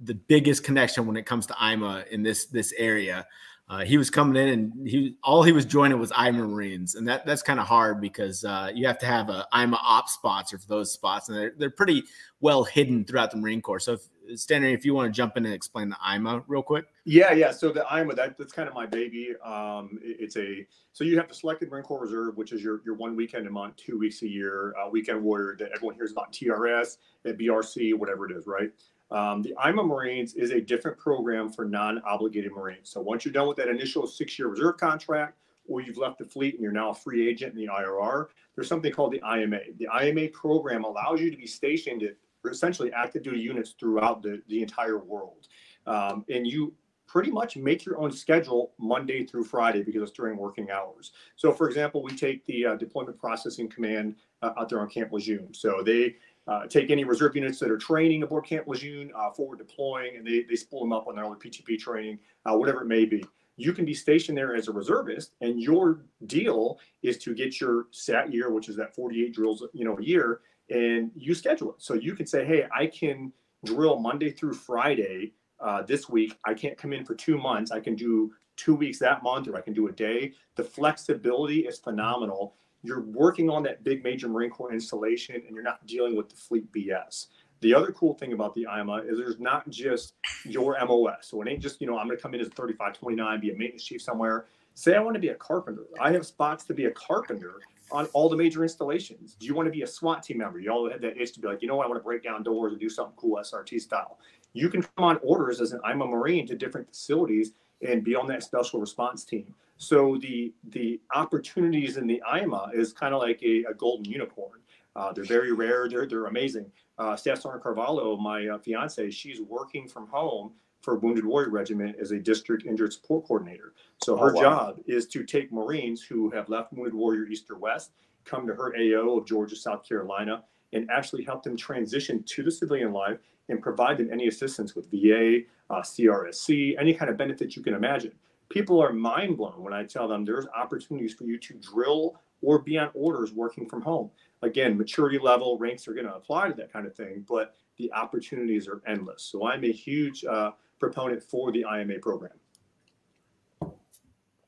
[0.03, 3.27] the biggest connection when it comes to IMA in this this area.
[3.71, 7.07] Uh, he was coming in and he all he was joining was IMA Marines, and
[7.07, 10.59] that that's kind of hard because uh, you have to have a IMA op sponsor
[10.59, 12.03] for those spots, and they're they're pretty
[12.41, 13.79] well hidden throughout the Marine Corps.
[13.79, 16.87] So, if, Stanley, if you want to jump in and explain the IMA real quick.
[17.05, 17.53] Yeah, yeah.
[17.53, 19.35] So the IMA that, that's kind of my baby.
[19.45, 22.81] Um, it, it's a so you have the selected Marine Corps Reserve, which is your
[22.85, 26.11] your one weekend a month, two weeks a year, uh, weekend warrior that everyone hears
[26.11, 28.73] about TRS, at BRC, whatever it is, right?
[29.11, 32.91] Um, the IMA Marines is a different program for non-obligated Marines.
[32.91, 36.55] So once you're done with that initial six-year reserve contract, or you've left the fleet
[36.55, 39.61] and you're now a free agent in the IRR, there's something called the IMA.
[39.79, 42.17] The IMA program allows you to be stationed at
[42.51, 45.49] essentially active duty units throughout the, the entire world.
[45.87, 46.75] Um, and you
[47.07, 51.11] pretty much make your own schedule Monday through Friday because it's during working hours.
[51.35, 55.13] So, for example, we take the uh, Deployment Processing Command uh, out there on Camp
[55.13, 55.53] Lejeune.
[55.53, 56.17] So they
[56.51, 60.27] uh, take any reserve units that are training aboard Camp Lejeune, uh, forward deploying, and
[60.27, 63.25] they, they spool them up on their own PTP training, uh, whatever it may be.
[63.57, 67.87] You can be stationed there as a reservist, and your deal is to get your
[67.93, 71.77] SAT year, which is that 48 drills, you know, a year, and you schedule it.
[71.79, 73.33] So you can say, hey, I can
[73.65, 76.37] drill Monday through Friday uh, this week.
[76.45, 77.71] I can't come in for two months.
[77.71, 80.33] I can do two weeks that month, or I can do a day.
[80.57, 85.63] The flexibility is phenomenal you're working on that big major Marine Corps installation and you're
[85.63, 87.27] not dealing with the fleet BS.
[87.61, 90.15] The other cool thing about the IMA is there's not just
[90.45, 91.27] your MOS.
[91.27, 93.51] So it ain't just, you know, I'm going to come in as a 3529, be
[93.51, 94.47] a maintenance chief somewhere.
[94.75, 95.85] Say I want to be a carpenter.
[96.01, 97.57] I have spots to be a carpenter
[97.93, 99.35] on all the major installations.
[99.35, 100.59] Do you want to be a SWAT team member?
[100.59, 102.23] You all had that itch to be like, you know what, I want to break
[102.23, 104.19] down doors and do something cool SRT style.
[104.53, 107.53] You can come on orders as an IMA Marine to different facilities
[107.87, 109.55] and be on that special response team.
[109.77, 114.61] So the the opportunities in the IMA is kind of like a, a golden unicorn.
[114.97, 115.89] Uh, they're very rare.
[115.89, 116.71] They're they're amazing.
[116.99, 121.97] Uh, Staff Sergeant Carvalho, my uh, fiance, she's working from home for Wounded Warrior Regiment
[122.01, 123.75] as a district injured support coordinator.
[124.03, 124.43] So her oh, wow.
[124.43, 127.93] job is to take Marines who have left Wounded Warrior East or West,
[128.25, 132.51] come to her AO of Georgia, South Carolina, and actually help them transition to the
[132.51, 135.41] civilian life and provide them any assistance with VA,
[135.71, 138.13] uh, CRSC, any kind of benefit you can imagine.
[138.49, 142.59] People are mind blown when I tell them there's opportunities for you to drill or
[142.59, 144.11] be on orders working from home.
[144.43, 147.93] Again, maturity level ranks are going to apply to that kind of thing, but the
[147.93, 149.23] opportunities are endless.
[149.23, 152.33] So I'm a huge uh, proponent for the IMA program.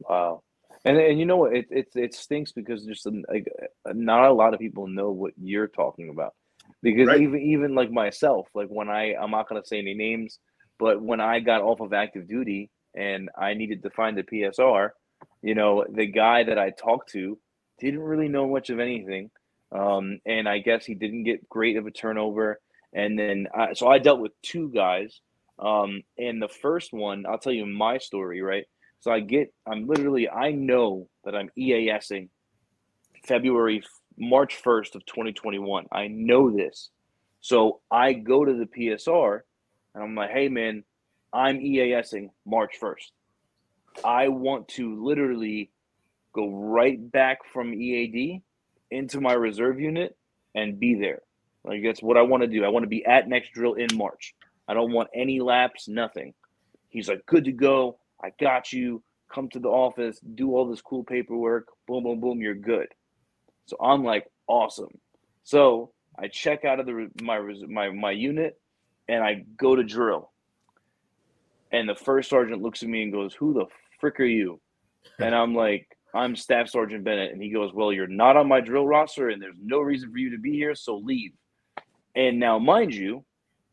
[0.00, 0.42] Wow.
[0.84, 1.54] And, and you know what?
[1.54, 3.46] It, it, it stinks because just like
[3.86, 6.34] not a lot of people know what you're talking about.
[6.82, 7.20] Because right.
[7.20, 10.40] even even like myself, like when I I'm not gonna say any names,
[10.82, 14.90] but when I got off of active duty and I needed to find the PSR,
[15.40, 17.38] you know, the guy that I talked to
[17.78, 19.30] didn't really know much of anything.
[19.70, 22.58] Um, and I guess he didn't get great of a turnover.
[22.92, 25.20] And then, I, so I dealt with two guys.
[25.56, 28.64] Um, and the first one, I'll tell you my story, right?
[29.02, 32.28] So I get, I'm literally, I know that I'm EASing
[33.24, 33.84] February,
[34.18, 35.86] March 1st of 2021.
[35.92, 36.90] I know this.
[37.40, 39.42] So I go to the PSR
[39.94, 40.84] and I'm like, hey, man,
[41.32, 43.10] I'm EASing March 1st.
[44.04, 45.70] I want to literally
[46.34, 48.42] go right back from EAD
[48.90, 50.16] into my reserve unit
[50.54, 51.20] and be there.
[51.64, 52.64] Like that's what I want to do.
[52.64, 54.34] I want to be at next drill in March.
[54.66, 56.34] I don't want any laps, nothing.
[56.88, 57.98] He's like, good to go.
[58.22, 59.02] I got you.
[59.32, 61.68] Come to the office, do all this cool paperwork.
[61.88, 62.40] Boom, boom, boom.
[62.40, 62.88] You're good.
[63.64, 64.98] So I'm like, awesome.
[65.42, 68.60] So I check out of the my my my unit,
[69.12, 70.30] and I go to drill.
[71.70, 73.66] And the first sergeant looks at me and goes, "Who the
[74.00, 74.60] frick are you?"
[75.18, 77.32] And I'm like, I'm Staff Sergeant Bennett.
[77.32, 80.18] And he goes, Well, you're not on my drill roster and there's no reason for
[80.18, 81.32] you to be here, so leave.
[82.14, 83.24] And now, mind you,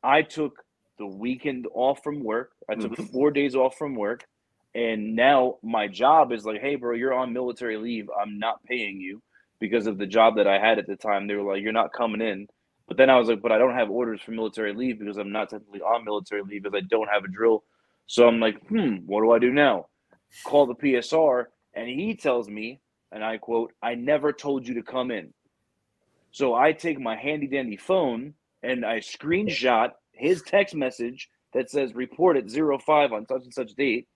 [0.02, 0.64] I took
[0.98, 2.52] the weekend off from work.
[2.70, 3.06] I took mm-hmm.
[3.06, 4.26] four days off from work.
[4.74, 8.08] And now my job is like, hey, bro, you're on military leave.
[8.10, 9.22] I'm not paying you
[9.60, 11.28] because of the job that I had at the time.
[11.28, 12.48] They were like, you're not coming in.
[12.90, 15.32] But then I was like, but I don't have orders for military leave because I'm
[15.32, 17.64] not technically on military leave because I don't have a drill.
[18.08, 19.86] So I'm like, hmm, what do I do now?
[20.44, 24.84] Call the PSR and he tells me, and I quote, I never told you to
[24.84, 25.32] come in.
[26.32, 31.94] So I take my handy dandy phone and I screenshot his text message that says
[31.94, 34.08] report at 05 on such and such date.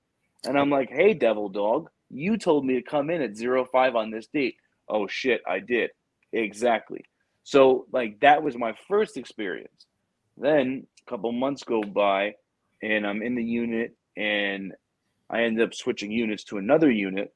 [0.45, 4.09] And I'm like, hey, devil dog, you told me to come in at 05 on
[4.11, 4.55] this date.
[4.89, 5.91] Oh, shit, I did.
[6.33, 7.05] Exactly.
[7.43, 9.85] So, like, that was my first experience.
[10.37, 12.35] Then a couple months go by
[12.81, 14.73] and I'm in the unit and
[15.29, 17.33] I end up switching units to another unit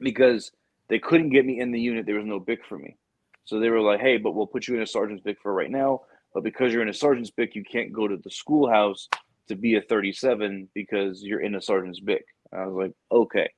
[0.00, 0.50] because
[0.88, 2.06] they couldn't get me in the unit.
[2.06, 2.96] There was no BIC for me.
[3.44, 5.70] So they were like, hey, but we'll put you in a sergeant's BIC for right
[5.70, 6.02] now.
[6.32, 9.08] But because you're in a sergeant's BIC, you can't go to the schoolhouse
[9.48, 12.24] to be a 37 because you're in a sergeant's BIC.
[12.52, 13.50] I was like, okay.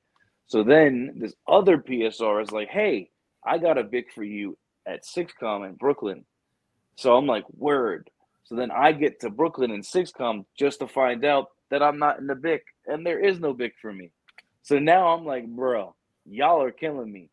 [0.47, 3.09] So then this other PSR is like, hey,
[3.45, 6.25] I got a BIC for you at 6COM in Brooklyn.
[6.95, 8.09] So I'm like, word.
[8.45, 12.19] So then I get to Brooklyn in 6COM just to find out that I'm not
[12.19, 14.11] in the BIC and there is no BIC for me.
[14.63, 15.95] So now I'm like, bro,
[16.25, 17.29] y'all are killing me.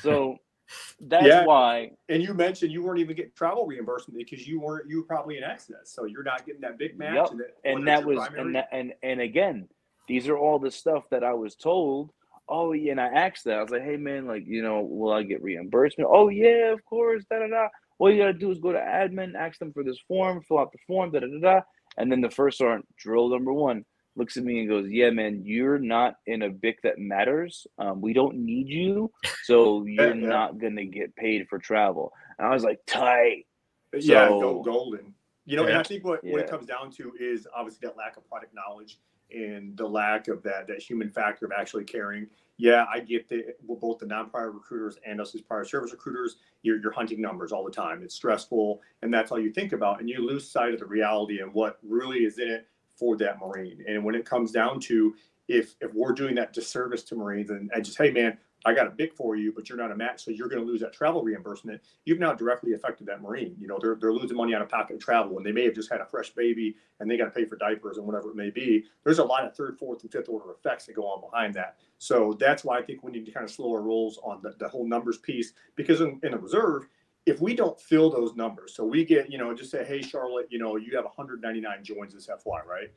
[0.00, 0.38] So
[1.00, 1.44] that's yeah.
[1.44, 1.90] why.
[2.08, 5.36] And you mentioned you weren't even getting travel reimbursement because you weren't you were probably
[5.38, 7.14] in excess, so you're not getting that BIC match.
[7.14, 7.30] Yep.
[7.30, 8.40] And, that, and that was primary.
[8.40, 9.68] and that, and and again,
[10.08, 12.10] these are all the stuff that I was told.
[12.48, 13.58] Oh yeah, and I asked that.
[13.58, 16.08] I was like, hey man, like you know, will I get reimbursement?
[16.12, 17.24] Oh yeah, of course.
[17.30, 17.68] Da da da.
[17.98, 20.72] All you gotta do is go to admin, ask them for this form, fill out
[20.72, 21.60] the form, da da da da.
[21.96, 23.84] And then the first sergeant, drill number one
[24.16, 27.66] looks at me and goes, "Yeah, man, you're not in a BIC that matters.
[27.78, 29.10] Um, we don't need you,
[29.44, 33.46] so you're yeah, not gonna get paid for travel." And I was like, "Tight."
[33.94, 35.14] Yeah, so, golden.
[35.46, 35.70] You know, yeah.
[35.70, 36.32] and I think what, yeah.
[36.32, 38.98] what it comes down to is obviously that lack of product knowledge
[39.34, 42.26] and the lack of that that human factor of actually caring.
[42.58, 46.80] Yeah, I get that both the non-prior recruiters and us as prior service recruiters, you're,
[46.80, 48.02] you're hunting numbers all the time.
[48.02, 51.40] It's stressful, and that's all you think about, and you lose sight of the reality
[51.40, 53.84] and what really is in it for that Marine.
[53.86, 55.14] And when it comes down to
[55.48, 58.88] if if we're doing that disservice to Marines and, and just hey man, I got
[58.88, 60.92] a BIC for you, but you're not a match, so you're going to lose that
[60.92, 61.80] travel reimbursement.
[62.04, 63.54] You've now directly affected that Marine.
[63.60, 65.90] You know, they're, they're losing money out of pocket travel, and they may have just
[65.90, 68.50] had a fresh baby and they got to pay for diapers and whatever it may
[68.50, 68.84] be.
[69.04, 71.76] There's a lot of third, fourth, and fifth order effects that go on behind that.
[71.98, 74.54] So that's why I think we need to kind of slow our rolls on the,
[74.58, 76.88] the whole numbers piece because in, in a reserve,
[77.24, 80.46] if we don't fill those numbers, so we get, you know, just say, hey, Charlotte,
[80.50, 82.90] you know, you have 199 joins this FY, right?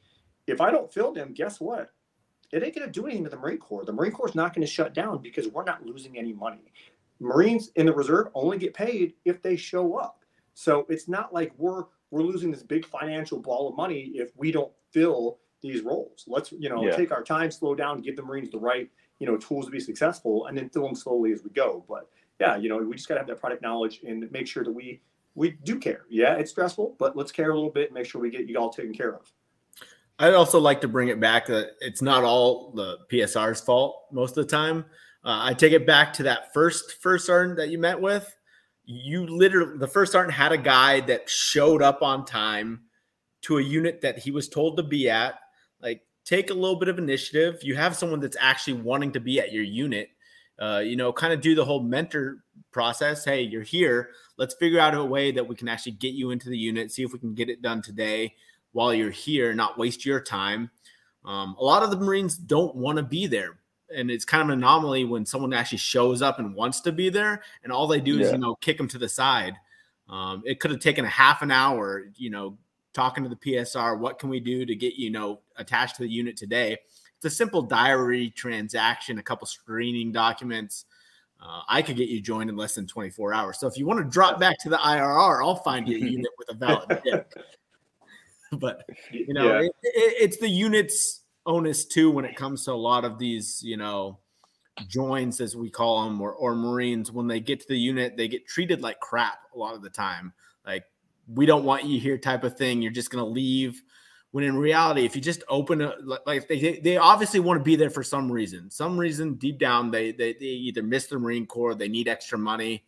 [0.48, 1.92] If I don't fill them, guess what?
[2.52, 3.86] It ain't going to do anything to the Marine Corps.
[3.86, 6.72] The Marine Corps is not going to shut down because we're not losing any money.
[7.20, 10.24] Marines in the reserve only get paid if they show up.
[10.54, 14.52] So it's not like we're we're losing this big financial ball of money if we
[14.52, 16.24] don't fill these roles.
[16.28, 16.96] Let's you know yeah.
[16.96, 19.80] take our time, slow down, give the Marines the right you know tools to be
[19.80, 21.86] successful, and then fill them slowly as we go.
[21.88, 22.10] But
[22.40, 24.72] yeah, you know we just got to have that product knowledge and make sure that
[24.72, 25.02] we
[25.36, 26.06] we do care.
[26.10, 28.58] Yeah, it's stressful, but let's care a little bit and make sure we get you
[28.58, 29.32] all taken care of.
[30.20, 34.38] I'd also like to bring it back that it's not all the PSR's fault most
[34.38, 34.86] of the time.
[35.24, 38.36] Uh, I take it back to that first first sergeant that you met with.
[38.84, 42.82] You literally the first sergeant had a guy that showed up on time
[43.44, 45.36] to a unit that he was told to be at.
[45.82, 47.60] Like, take a little bit of initiative.
[47.64, 50.10] You have someone that's actually wanting to be at your unit.
[50.60, 53.24] Uh, you know, kind of do the whole mentor process.
[53.24, 54.10] Hey, you're here.
[54.38, 56.92] Let's figure out a way that we can actually get you into the unit.
[56.92, 58.36] See if we can get it done today
[58.72, 60.70] while you're here, not waste your time.
[61.26, 63.60] Um, a lot of the Marines don't want to be there.
[63.96, 67.10] And it's kind of an anomaly when someone actually shows up and wants to be
[67.10, 68.26] there, and all they do yeah.
[68.26, 69.56] is, you know, kick them to the side.
[70.08, 72.58] Um, it could have taken a half an hour, you know,
[72.94, 73.98] talking to the PSR.
[73.98, 76.78] What can we do to get you know attached to the unit today?
[77.16, 80.86] It's a simple diary transaction, a couple screening documents.
[81.42, 83.60] Uh, I could get you joined in less than 24 hours.
[83.60, 86.32] So if you want to drop back to the IRR, I'll find you a unit
[86.38, 87.02] with a valid
[88.60, 89.62] but you know, yeah.
[89.62, 93.62] it, it, it's the units onus too when it comes to a lot of these,
[93.64, 94.20] you know,
[94.88, 97.12] joins as we call them, or, or Marines.
[97.12, 99.90] When they get to the unit, they get treated like crap a lot of the
[99.90, 100.34] time.
[100.66, 100.86] Like
[101.28, 102.82] we don't want you here, type of thing.
[102.82, 103.82] You're just gonna leave.
[104.32, 107.76] When in reality, if you just open a like they they obviously want to be
[107.76, 108.70] there for some reason.
[108.70, 112.38] Some reason deep down they they, they either miss the Marine Corps, they need extra
[112.38, 112.84] money.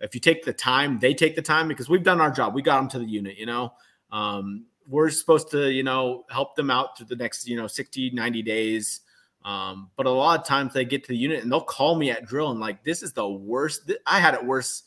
[0.00, 2.54] If you take the time, they take the time because we've done our job.
[2.54, 3.72] We got them to the unit, you know.
[4.10, 8.10] Um, we're supposed to, you know, help them out through the next, you know, 60,
[8.10, 9.00] 90 days.
[9.42, 12.10] Um, but a lot of times they get to the unit and they'll call me
[12.10, 13.90] at drill and like, this is the worst.
[14.06, 14.82] I had it worse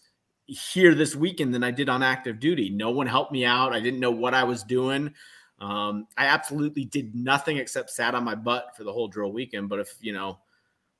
[0.46, 2.70] here this weekend than I did on active duty.
[2.70, 3.74] No one helped me out.
[3.74, 5.12] I didn't know what I was doing.
[5.60, 9.70] Um, I absolutely did nothing except sat on my butt for the whole drill weekend.
[9.70, 10.38] But if, you know,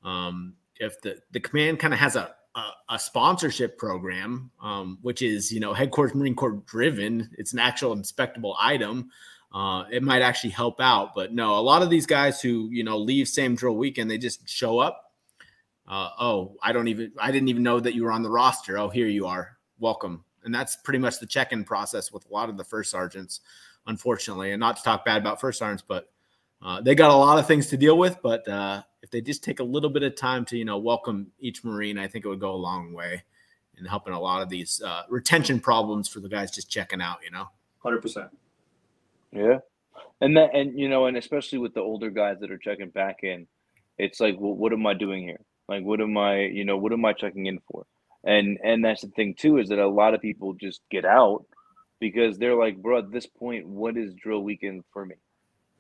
[0.04, 5.22] um, if the, the command kind of has a, a, a sponsorship program, um, which
[5.22, 7.30] is you know headquarters Marine Corps driven.
[7.38, 9.10] It's an actual inspectable item.
[9.54, 12.84] Uh, it might actually help out, but no, a lot of these guys who you
[12.84, 15.14] know leave same drill weekend, they just show up.
[15.88, 18.78] Uh, oh, I don't even I didn't even know that you were on the roster.
[18.78, 19.58] Oh, here you are.
[19.80, 20.24] Welcome.
[20.44, 23.42] And that's pretty much the check-in process with a lot of the first sergeants,
[23.88, 24.52] unfortunately.
[24.52, 26.12] And not to talk bad about first sergeants, but
[26.62, 28.18] uh, they got a lot of things to deal with.
[28.22, 31.32] But uh, if they just take a little bit of time to you know welcome
[31.40, 33.24] each marine i think it would go a long way
[33.78, 37.20] in helping a lot of these uh, retention problems for the guys just checking out
[37.24, 37.48] you know?
[37.84, 38.30] 100%
[39.32, 39.60] yeah.
[40.22, 43.20] And that and you know and especially with the older guys that are checking back
[43.24, 43.48] in
[43.98, 45.42] it's like well what am i doing here?
[45.68, 47.86] Like what am i you know what am i checking in for?
[48.24, 51.46] And and that's the thing too is that a lot of people just get out
[52.00, 55.16] because they're like bro at this point what is drill weekend for me?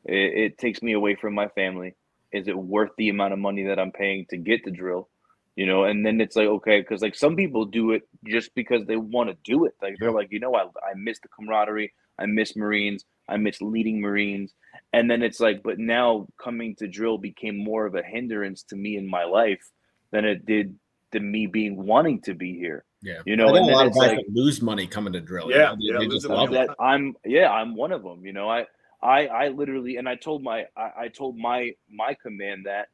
[0.03, 1.95] It, it takes me away from my family
[2.35, 5.09] is it worth the amount of money that I'm paying to get the drill?
[5.55, 8.85] You know, and then it's like, okay, because like some people do it just because
[8.85, 9.73] they want to do it.
[9.81, 13.61] Like they're like, you know, I, I miss the camaraderie, I miss Marines, I miss
[13.61, 14.53] leading Marines.
[14.91, 18.75] And then it's like, but now coming to drill became more of a hindrance to
[18.75, 19.71] me in my life
[20.11, 20.75] than it did
[21.13, 22.83] to me being wanting to be here.
[23.01, 25.49] Yeah, you know, and then it's like lose money coming to drill.
[25.49, 25.99] Yeah, you know?
[25.99, 26.71] they, yeah, they just love that.
[26.79, 28.25] I'm yeah, I'm one of them.
[28.25, 28.65] You know, I
[29.01, 32.87] I I literally and I told my I, I told my my command that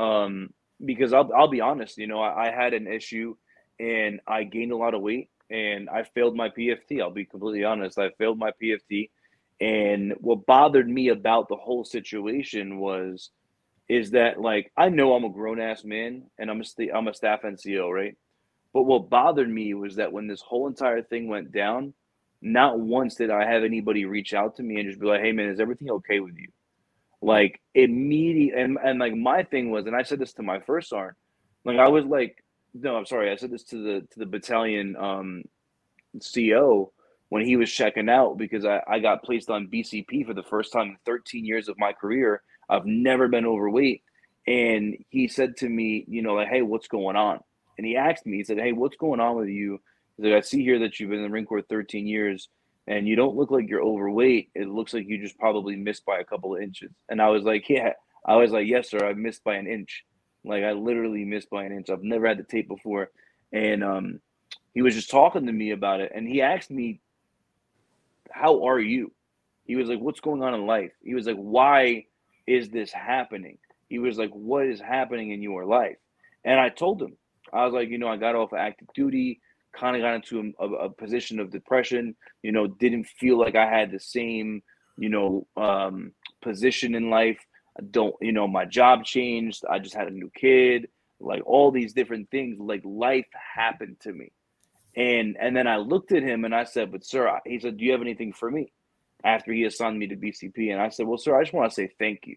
[0.00, 0.50] um
[0.84, 3.36] because I'll I'll be honest, you know, I, I had an issue
[3.80, 7.00] and I gained a lot of weight and I failed my PFT.
[7.00, 7.98] I'll be completely honest.
[7.98, 9.10] I failed my PFT.
[9.60, 13.30] And what bothered me about the whole situation was
[13.88, 17.08] is that like I know I'm a grown ass man and I'm a st- I'm
[17.08, 18.16] a staff NCO, right?
[18.74, 21.94] But what bothered me was that when this whole entire thing went down,
[22.40, 25.32] not once did I have anybody reach out to me and just be like, "Hey,
[25.32, 26.48] man, is everything okay with you?"
[27.20, 30.88] Like immediate and and like my thing was, and I said this to my first
[30.90, 31.16] sergeant,
[31.64, 34.96] like I was like, no, I'm sorry, I said this to the to the battalion
[34.96, 35.42] um,
[36.34, 36.92] CO
[37.28, 40.72] when he was checking out because I, I got placed on BCP for the first
[40.72, 42.42] time in 13 years of my career.
[42.68, 44.02] I've never been overweight.
[44.46, 47.40] and he said to me, you know, like, hey, what's going on?
[47.76, 49.80] And he asked me, he said, hey, what's going on with you?
[50.18, 52.48] Like, I see here that you've been in the Marine Corps 13 years
[52.88, 54.50] and you don't look like you're overweight.
[54.54, 56.90] It looks like you just probably missed by a couple of inches.
[57.08, 57.92] And I was like, yeah.
[58.24, 59.06] I was like, yes, sir.
[59.06, 60.04] I missed by an inch.
[60.44, 61.90] Like I literally missed by an inch.
[61.90, 63.10] I've never had the tape before.
[63.52, 64.20] And um,
[64.72, 66.12] he was just talking to me about it.
[66.14, 67.00] And he asked me,
[68.30, 69.12] how are you?
[69.64, 70.92] He was like, what's going on in life?
[71.02, 72.06] He was like, why
[72.46, 73.58] is this happening?
[73.90, 75.96] He was like, what is happening in your life?
[76.42, 77.16] And I told him,
[77.52, 79.40] I was like, you know, I got off active duty
[79.72, 82.16] kind of got into a, a, position of depression.
[82.42, 84.62] You know, didn't feel like I had the same,
[84.96, 86.12] you know, um,
[86.42, 87.38] position in life.
[87.78, 89.64] I don't, you know, my job changed.
[89.68, 90.88] I just had a new kid.
[91.20, 92.58] Like all these different things.
[92.58, 94.30] Like life happened to me,
[94.96, 97.84] and and then I looked at him and I said, "But sir," he said, "Do
[97.84, 98.72] you have anything for me?"
[99.24, 101.74] After he assigned me to BCP, and I said, "Well, sir, I just want to
[101.74, 102.36] say thank you."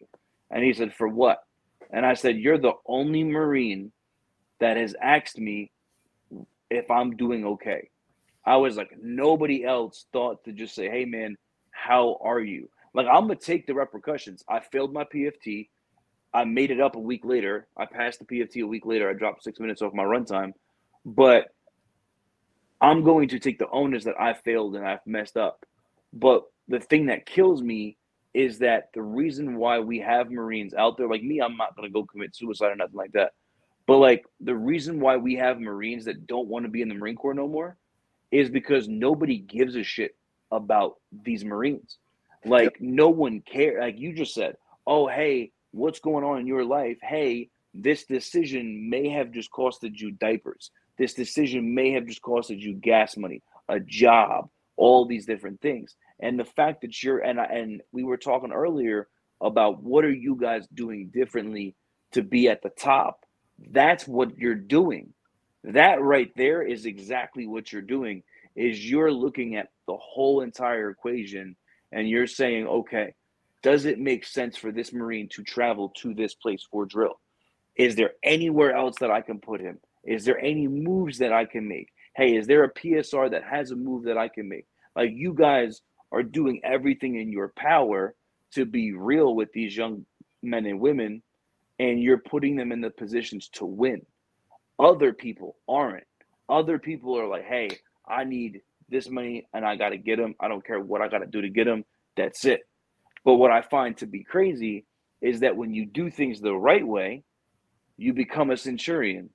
[0.50, 1.44] And he said, "For what?"
[1.92, 3.92] And I said, "You're the only Marine
[4.60, 5.72] that has asked me
[6.72, 7.90] if I'm doing okay.
[8.46, 11.36] I was like, nobody else thought to just say, hey, man,
[11.72, 12.70] how are you?
[12.94, 14.44] Like, I'm going to take the repercussions.
[14.50, 15.70] I failed my PFT.
[16.34, 17.68] I made it up a week later.
[17.78, 19.10] I passed the PFT a week later.
[19.10, 20.54] I dropped six minutes off my runtime.
[21.06, 21.54] But
[22.80, 25.66] I'm going to take the onus that I failed and I've messed up.
[26.14, 27.98] But the thing that kills me
[28.34, 31.88] is that the reason why we have Marines out there, like me, I'm not going
[31.88, 33.34] to go commit suicide or nothing like that.
[33.92, 36.96] But like the reason why we have Marines that don't want to be in the
[36.96, 37.76] Marine Corps no more
[38.32, 40.16] is because nobody gives a shit
[40.50, 40.94] about
[41.26, 41.98] these Marines.
[42.46, 42.76] Like yep.
[42.80, 43.82] no one cares.
[43.82, 44.56] Like you just said,
[44.88, 47.00] oh hey, what's going on in your life?
[47.02, 50.72] Hey, this decision may have just costed you diapers.
[50.98, 55.98] This decision may have just costed you gas money, a job, all these different things.
[56.22, 59.10] And the fact that you're and and we were talking earlier
[59.42, 61.76] about what are you guys doing differently
[62.14, 63.26] to be at the top
[63.70, 65.14] that's what you're doing.
[65.64, 68.24] That right there is exactly what you're doing
[68.56, 71.56] is you're looking at the whole entire equation
[71.92, 73.14] and you're saying, okay,
[73.62, 77.20] does it make sense for this Marine to travel to this place for drill?
[77.76, 79.80] Is there anywhere else that I can put him?
[80.04, 81.90] Is there any moves that I can make?
[82.16, 84.66] Hey, is there a PSR that has a move that I can make?
[84.96, 85.82] Like you guys
[86.12, 88.16] are doing everything in your power
[88.54, 90.06] to be real with these young
[90.42, 91.22] men and women
[91.82, 94.06] and you're putting them in the positions to win.
[94.78, 96.04] Other people aren't.
[96.48, 97.70] Other people are like, hey,
[98.08, 100.36] I need this money and I got to get them.
[100.40, 101.84] I don't care what I got to do to get them.
[102.16, 102.62] That's it.
[103.26, 104.86] But what I find to be crazy
[105.22, 107.24] is that when you do things the right way,
[107.98, 109.32] you become a centurion.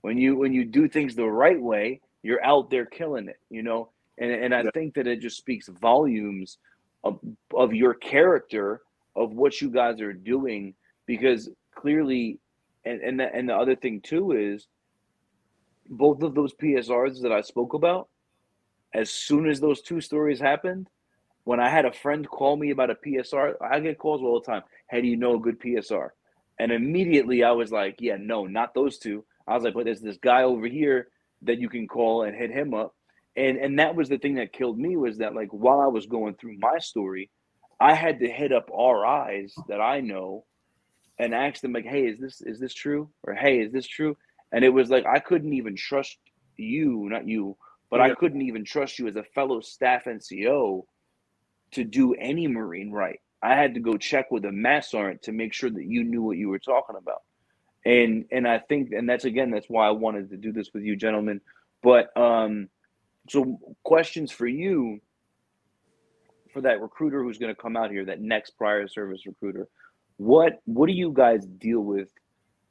[0.00, 3.62] When you when you do things the right way, you're out there killing it, you
[3.62, 3.90] know?
[4.18, 4.70] And and I yeah.
[4.74, 6.58] think that it just speaks volumes
[7.04, 7.20] of
[7.54, 8.80] of your character
[9.14, 10.74] of what you guys are doing
[11.06, 12.38] because clearly,
[12.84, 14.66] and and the, and the other thing too is
[15.88, 18.08] both of those PSRs that I spoke about.
[18.92, 20.88] As soon as those two stories happened,
[21.44, 24.46] when I had a friend call me about a PSR, I get calls all the
[24.46, 24.62] time.
[24.88, 26.10] Hey, do you know a good PSR?
[26.58, 29.24] And immediately I was like, yeah, no, not those two.
[29.46, 31.08] I was like, but there's this guy over here
[31.42, 32.94] that you can call and hit him up.
[33.36, 36.06] And and that was the thing that killed me was that like while I was
[36.06, 37.30] going through my story,
[37.80, 40.44] I had to hit up RIs that I know
[41.18, 44.16] and asked them like, "Hey, is this is this true?" or "Hey, is this true?"
[44.52, 46.18] And it was like I couldn't even trust
[46.56, 47.56] you, not you,
[47.90, 48.06] but yeah.
[48.06, 50.82] I couldn't even trust you as a fellow staff NCO
[51.72, 53.20] to do any Marine right.
[53.42, 56.22] I had to go check with a mass sergeant to make sure that you knew
[56.22, 57.22] what you were talking about.
[57.84, 60.82] And and I think and that's again that's why I wanted to do this with
[60.82, 61.40] you gentlemen.
[61.82, 62.68] But um
[63.28, 65.00] so questions for you
[66.52, 69.68] for that recruiter who's going to come out here, that next prior service recruiter
[70.16, 72.08] what what do you guys deal with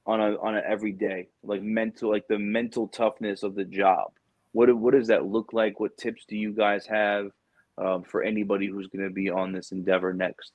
[0.06, 4.12] on a on an everyday like mental like the mental toughness of the job?
[4.52, 5.80] What what does that look like?
[5.80, 7.32] What tips do you guys have
[7.78, 10.52] um, for anybody who's going to be on this endeavor next?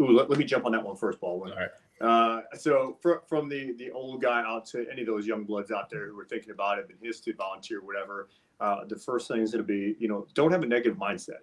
[0.00, 1.52] Ooh, let, let me jump on that one first baldwin.
[1.52, 1.70] All right.
[2.00, 5.70] Uh, so for, from the the old guy out to any of those young bloods
[5.70, 8.28] out there who are thinking about it and his to volunteer whatever
[8.60, 11.42] uh, the first thing is going to be you know don't have a negative mindset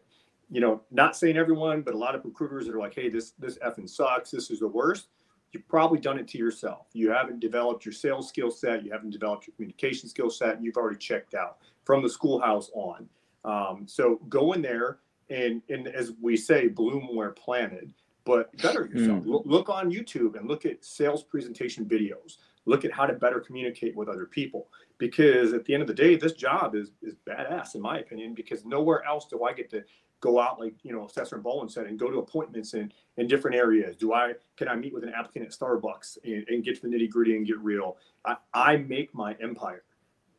[0.52, 3.32] you know, not saying everyone, but a lot of recruiters that are like, hey, this
[3.40, 4.32] this effing sucks.
[4.32, 5.08] This is the worst.
[5.52, 6.88] You've probably done it to yourself.
[6.94, 8.84] You haven't developed your sales skill set.
[8.84, 10.62] You haven't developed your communication skill set.
[10.62, 13.10] You've already checked out from the schoolhouse on.
[13.46, 17.94] Um, so go in there and, and as we say, bloom where planted,
[18.26, 19.24] but better yourself.
[19.24, 19.28] Mm.
[19.28, 22.38] Look, look on YouTube and look at sales presentation videos.
[22.66, 24.68] Look at how to better communicate with other people.
[25.00, 28.34] Because at the end of the day, this job is is badass in my opinion.
[28.34, 29.84] Because nowhere else do I get to
[30.22, 33.28] go out like you know Sasser and Baldwin said and go to appointments in in
[33.28, 33.96] different areas?
[33.96, 36.88] Do I can I meet with an applicant at Starbucks and, and get to the
[36.88, 37.98] nitty gritty and get real?
[38.26, 39.84] I, I make my empire.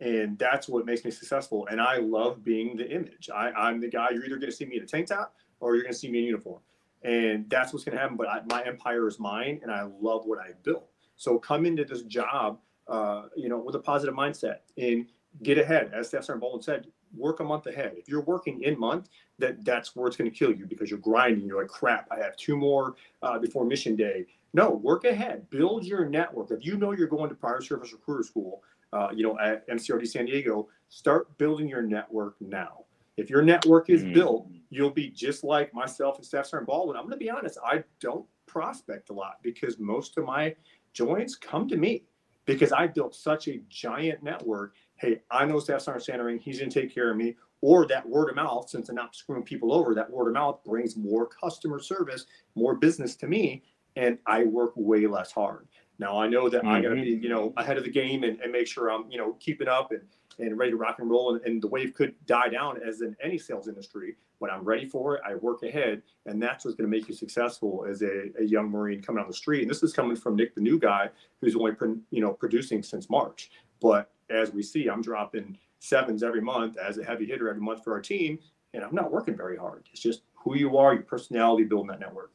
[0.00, 1.66] And that's what makes me successful.
[1.70, 3.28] And I love being the image.
[3.34, 5.74] I, I'm the guy you're either going to see me in a tank top or
[5.74, 6.60] you're going to see me in uniform.
[7.02, 8.16] And that's what's going to happen.
[8.16, 10.88] But I, my empire is mine and I love what I built.
[11.16, 15.06] So come into this job, uh, you know, with a positive mindset and
[15.42, 15.92] get ahead.
[15.94, 16.86] As Staff Sergeant Baldwin said,
[17.16, 17.94] work a month ahead.
[17.96, 19.08] If you're working in month,
[19.38, 21.46] that that's where it's going to kill you because you're grinding.
[21.46, 24.26] You're like, crap, I have two more uh, before mission day.
[24.52, 25.48] No, work ahead.
[25.50, 26.50] Build your network.
[26.50, 30.08] If you know you're going to prior service recruiter school, uh, you know, at MCRD
[30.08, 32.84] San Diego, start building your network now.
[33.16, 34.14] If your network is mm-hmm.
[34.14, 36.96] built, you'll be just like myself and Staff Sergeant Baldwin.
[36.96, 40.54] I'm going to be honest, I don't prospect a lot because most of my
[40.92, 42.04] joints come to me
[42.46, 44.74] because I built such a giant network.
[45.00, 47.34] Hey, I know Staff Sergeant Standering, he's going to take care of me.
[47.62, 50.60] Or that word of mouth, since I'm not screwing people over, that word of mouth
[50.62, 53.62] brings more customer service, more business to me,
[53.96, 55.68] and I work way less hard.
[55.98, 56.68] Now I know that mm-hmm.
[56.68, 59.10] I got to be, you know, ahead of the game and, and make sure I'm,
[59.10, 60.02] you know, keeping up and,
[60.38, 61.34] and ready to rock and roll.
[61.34, 64.86] And, and the wave could die down as in any sales industry, but I'm ready
[64.86, 65.22] for it.
[65.26, 68.70] I work ahead, and that's what's going to make you successful as a, a young
[68.70, 69.62] Marine coming on the street.
[69.62, 71.08] And this is coming from Nick, the new guy,
[71.40, 71.72] who's only,
[72.10, 73.50] you know, producing since March.
[73.80, 77.84] But as we see, I'm dropping sevens every month as a heavy hitter every month
[77.84, 78.38] for our team,
[78.74, 79.88] and I'm not working very hard.
[79.92, 82.32] It's just who you are, your personality, building that network.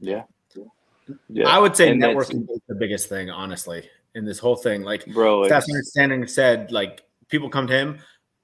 [0.00, 0.24] Yeah,
[1.28, 1.48] yeah.
[1.48, 4.82] I would say and networking is the biggest thing, honestly, in this whole thing.
[4.82, 7.98] Like, bro, Staff Standering said, like people come to him.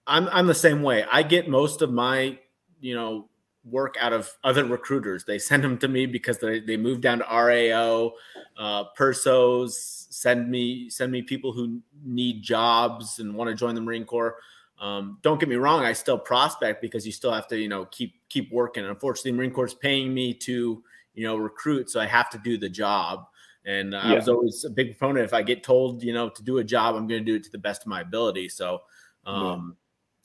[0.07, 1.05] I'm I'm the same way.
[1.11, 2.39] I get most of my,
[2.81, 3.29] you know,
[3.69, 5.25] work out of other recruiters.
[5.25, 8.13] They send them to me because they they move down to RAO,
[8.59, 9.73] uh, Persos.
[10.11, 14.37] Send me send me people who need jobs and want to join the Marine Corps.
[14.79, 17.87] Um, don't get me wrong, I still prospect because you still have to, you know,
[17.87, 18.85] keep keep working.
[18.85, 20.83] Unfortunately, Marine Corps is paying me to
[21.17, 21.91] you know, recruit.
[21.91, 23.27] So I have to do the job.
[23.65, 24.13] And uh, yeah.
[24.13, 25.25] I was always a big proponent.
[25.25, 27.43] If I get told, you know, to do a job, I'm going to do it
[27.45, 28.49] to the best of my ability.
[28.49, 28.83] So,
[29.25, 29.77] um,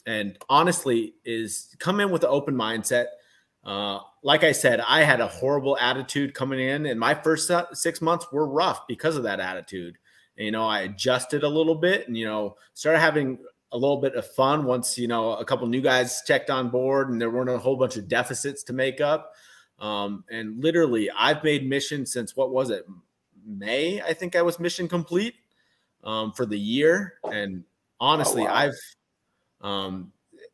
[0.05, 0.13] yeah.
[0.13, 3.05] and honestly, is come in with an open mindset.
[3.63, 8.01] Uh, like I said, I had a horrible attitude coming in, and my first six
[8.01, 9.97] months were rough because of that attitude.
[10.37, 13.37] And, you know, I adjusted a little bit, and you know, started having
[13.71, 17.09] a little bit of fun once you know a couple new guys checked on board,
[17.09, 19.33] and there weren't a whole bunch of deficits to make up.
[19.79, 22.85] Um, and literally, I've made mission since what was it?
[23.45, 25.35] May, I think I was mission complete
[26.03, 27.15] um, for the year.
[27.23, 27.63] And
[27.99, 28.53] honestly, oh, wow.
[28.53, 28.95] I've,
[29.61, 30.11] um,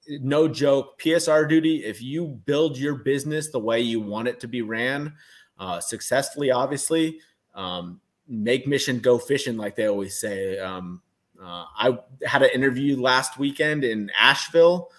[0.09, 4.47] no joke, PSR duty, if you build your business the way you want it to
[4.47, 5.13] be ran
[5.59, 7.19] uh, successfully, obviously,
[7.55, 10.59] um, make mission go fishing, like they always say.
[10.59, 11.01] Um,
[11.41, 14.89] uh, I had an interview last weekend in Asheville.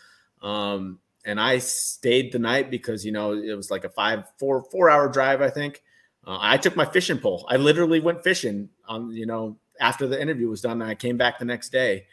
[0.43, 4.65] Um, and I stayed the night because you know it was like a five four
[4.71, 5.83] four hour drive I think.
[6.27, 7.47] Uh, I took my fishing pole.
[7.49, 11.17] I literally went fishing on you know after the interview was done, and I came
[11.17, 12.07] back the next day.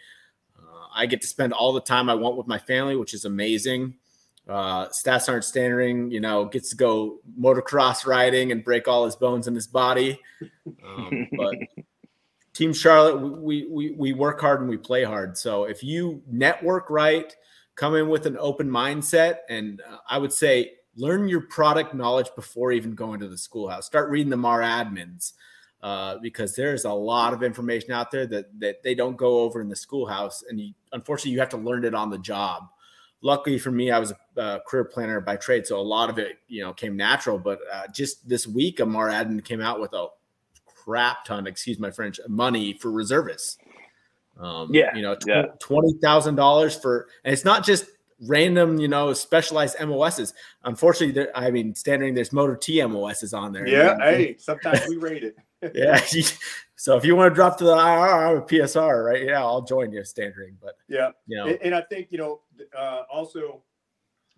[0.95, 3.95] I get to spend all the time I want with my family, which is amazing.
[4.47, 4.87] Uh,
[5.27, 9.55] aren't Standering, you know, gets to go motocross riding and break all his bones in
[9.55, 10.19] his body.
[10.85, 11.55] Um, but
[12.53, 15.37] Team Charlotte, we, we we work hard and we play hard.
[15.37, 17.35] So if you network right,
[17.75, 22.29] come in with an open mindset and uh, i would say learn your product knowledge
[22.35, 25.33] before even going to the schoolhouse start reading the MARADMINs
[25.85, 29.61] uh, because there's a lot of information out there that that they don't go over
[29.61, 32.63] in the schoolhouse and you, unfortunately you have to learn it on the job
[33.21, 36.17] luckily for me i was a uh, career planner by trade so a lot of
[36.17, 39.93] it you know came natural but uh, just this week a MARADMIN came out with
[39.93, 40.07] a
[40.65, 43.59] crap ton excuse my french money for reservists
[44.39, 45.43] um, yeah, you know, tw- yeah.
[45.59, 47.85] twenty thousand dollars for, and it's not just
[48.21, 50.33] random, you know, specialized MOSs.
[50.63, 53.67] Unfortunately, there, I mean, Standering there's Motor T MOSs on there.
[53.67, 55.37] Yeah, hey, sometimes we rate it.
[55.73, 55.99] Yeah,
[56.75, 59.23] so if you want to drop to the IR, I'm a PSR, right?
[59.25, 60.57] Yeah, I'll join you standing.
[60.61, 62.41] But yeah, you know, and, and I think you know,
[62.77, 63.63] uh, also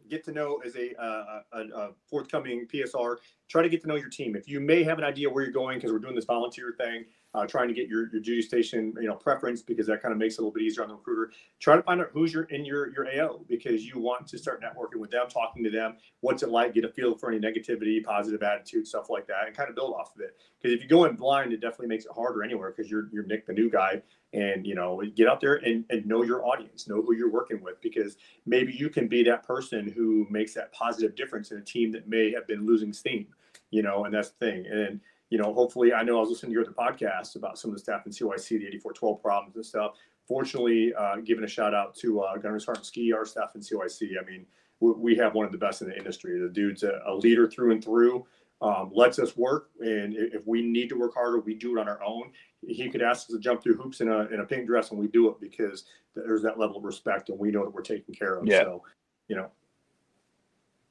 [0.09, 3.17] get to know as a, uh, a, a, forthcoming PSR.
[3.49, 4.35] Try to get to know your team.
[4.35, 7.05] If you may have an idea where you're going because we're doing this volunteer thing,
[7.33, 10.17] uh, trying to get your, your duty station, you know, preference because that kind of
[10.17, 11.31] makes it a little bit easier on the recruiter.
[11.59, 14.61] Try to find out who's your in your your AO because you want to start
[14.61, 15.97] networking with them, talking to them.
[16.21, 16.73] What's it like?
[16.73, 19.93] Get a feel for any negativity, positive attitude, stuff like that, and kind of build
[19.93, 20.37] off of it.
[20.59, 23.25] Because if you go in blind, it definitely makes it harder anywhere because you're you're
[23.25, 24.01] Nick, the new guy,
[24.33, 27.61] and you know, get out there and, and know your audience, know who you're working
[27.61, 31.63] with, because maybe you can be that person who makes that positive difference in a
[31.63, 33.27] team that may have been losing steam.
[33.69, 34.65] You know, and that's the thing.
[34.65, 37.71] And you know, hopefully, I know I was listening to your other podcast about some
[37.71, 39.95] of the SNCOIC, the 8412 problems and stuff.
[40.27, 44.11] Fortunately, uh, giving a shout out to uh, Gunner Sergeant Ski, our SNCOIC.
[44.21, 44.45] I mean,
[44.79, 46.39] we, we have one of the best in the industry.
[46.39, 48.25] The dude's a, a leader through and through.
[48.59, 51.87] Um, lets us work, and if we need to work harder, we do it on
[51.87, 52.31] our own.
[52.65, 54.99] He could ask us to jump through hoops in a in a pink dress, and
[54.99, 58.15] we do it because there's that level of respect, and we know that we're taken
[58.15, 58.47] care of.
[58.47, 58.63] Yeah.
[58.63, 58.81] So,
[59.27, 59.51] you know.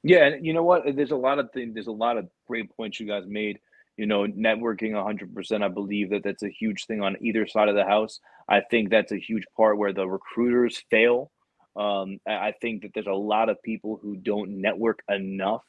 [0.05, 0.85] Yeah, and you know what?
[0.95, 1.75] There's a lot of things.
[1.75, 3.59] There's a lot of great points you guys made
[3.97, 5.63] you know, networking 100%.
[5.63, 8.21] I believe that that's a huge thing on either side of the house.
[8.49, 11.31] I think that's a huge part where the recruiters fail.
[11.77, 15.63] Um, I think that there's a lot of people who don't network enough.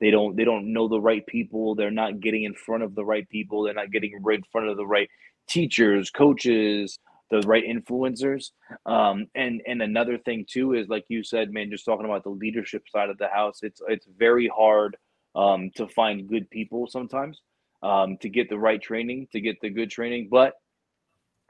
[0.00, 1.74] They don't they don't know the right people.
[1.74, 3.64] They're not getting in front of the right people.
[3.64, 5.08] They're not getting right in front of the right
[5.48, 7.00] teachers, coaches,
[7.30, 8.52] the right influencers.
[8.86, 12.30] Um, and and another thing too is like you said, man, just talking about the
[12.30, 13.58] leadership side of the house.
[13.62, 14.96] It's it's very hard
[15.34, 17.40] um, to find good people sometimes
[17.82, 20.28] um, to get the right training, to get the good training.
[20.30, 20.54] But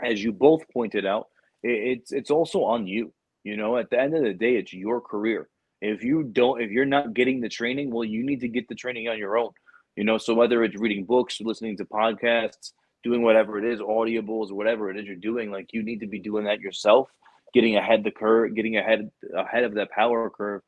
[0.02, 1.28] as you both pointed out,
[1.62, 3.12] it, it's it's also on you.
[3.44, 5.48] You know, at the end of the day, it's your career.
[5.80, 8.74] If you don't, if you're not getting the training, well, you need to get the
[8.74, 9.50] training on your own.
[9.96, 12.72] You know, so whether it's reading books, listening to podcasts,
[13.02, 16.18] doing whatever it is, audibles, whatever it is you're doing, like you need to be
[16.18, 17.08] doing that yourself,
[17.54, 20.62] getting ahead the curve, getting ahead ahead of that power curve.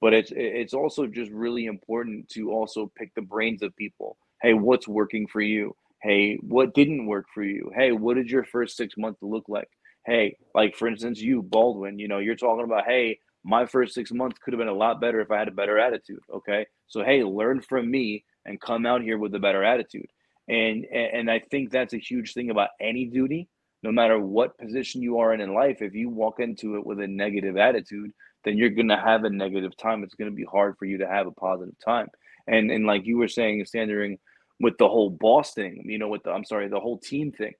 [0.00, 4.54] But it's it's also just really important to also pick the brains of people Hey,
[4.54, 5.74] what's working for you?
[6.02, 7.70] Hey, what didn't work for you?
[7.74, 9.68] Hey, what did your first six months look like?
[10.04, 14.12] Hey, like for instance, you, Baldwin, you know, you're talking about, hey, my first six
[14.12, 16.20] months could have been a lot better if I had a better attitude.
[16.32, 16.66] Okay.
[16.86, 20.08] So, hey, learn from me and come out here with a better attitude.
[20.48, 23.48] And, and I think that's a huge thing about any duty,
[23.82, 25.80] no matter what position you are in in life.
[25.80, 28.12] If you walk into it with a negative attitude,
[28.44, 30.04] then you're going to have a negative time.
[30.04, 32.06] It's going to be hard for you to have a positive time.
[32.46, 34.18] And and like you were saying, Standering,
[34.60, 37.52] with the whole boss thing, you know, with the I'm sorry, the whole team thing.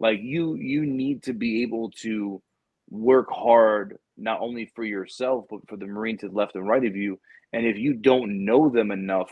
[0.00, 2.42] Like you you need to be able to
[2.90, 6.84] work hard not only for yourself but for the Marine to the left and right
[6.84, 7.18] of you.
[7.52, 9.30] And if you don't know them enough,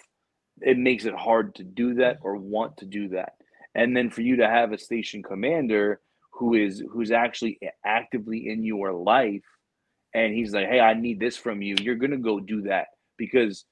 [0.61, 3.35] it makes it hard to do that or want to do that.
[3.75, 6.01] And then for you to have a station commander
[6.33, 9.43] who is who's actually actively in your life
[10.15, 12.89] and he's like, "Hey, I need this from you." You're going to go do that
[13.17, 13.65] because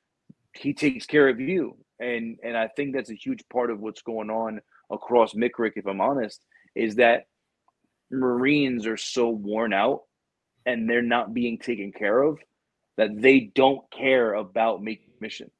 [0.54, 1.76] he takes care of you.
[1.98, 5.86] And and I think that's a huge part of what's going on across MCRC, if
[5.86, 6.44] I'm honest,
[6.74, 7.26] is that
[8.10, 10.02] Marines are so worn out
[10.66, 12.38] and they're not being taken care of
[12.96, 15.50] that they don't care about making mission.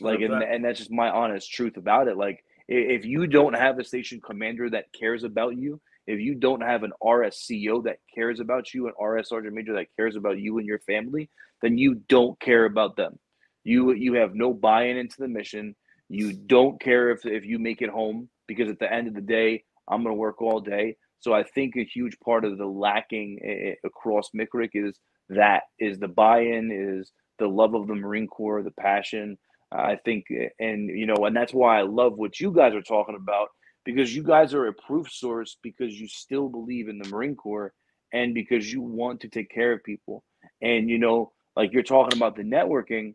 [0.00, 2.16] Like and, and that's just my honest truth about it.
[2.16, 6.62] Like if you don't have a station commander that cares about you, if you don't
[6.62, 10.58] have an RSCO that cares about you, an RS Sergeant Major that cares about you
[10.58, 11.28] and your family,
[11.60, 13.18] then you don't care about them.
[13.64, 15.74] You you have no buy-in into the mission.
[16.08, 19.20] You don't care if if you make it home because at the end of the
[19.20, 20.96] day, I'm going to work all day.
[21.20, 24.98] So I think a huge part of the lacking eh, eh, across MCRC is
[25.28, 29.38] that is the buy-in, is the love of the Marine Corps, the passion.
[29.70, 32.82] I think, eh, and you know, and that's why I love what you guys are
[32.82, 33.48] talking about
[33.84, 37.72] because you guys are a proof source because you still believe in the Marine Corps
[38.12, 40.24] and because you want to take care of people.
[40.60, 43.14] And you know, like you're talking about the networking,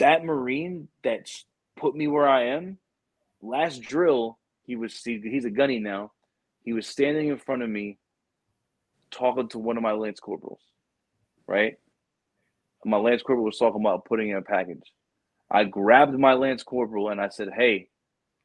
[0.00, 1.44] that Marine that's
[1.76, 2.78] put me where I am,
[3.40, 6.12] last drill, he was he, he's a gunny now.
[6.64, 7.98] He was standing in front of me
[9.10, 10.60] talking to one of my lance corporals,
[11.46, 11.74] right?
[12.84, 14.82] My lance corporal was talking about putting in a package.
[15.50, 17.88] I grabbed my lance corporal and I said, "Hey,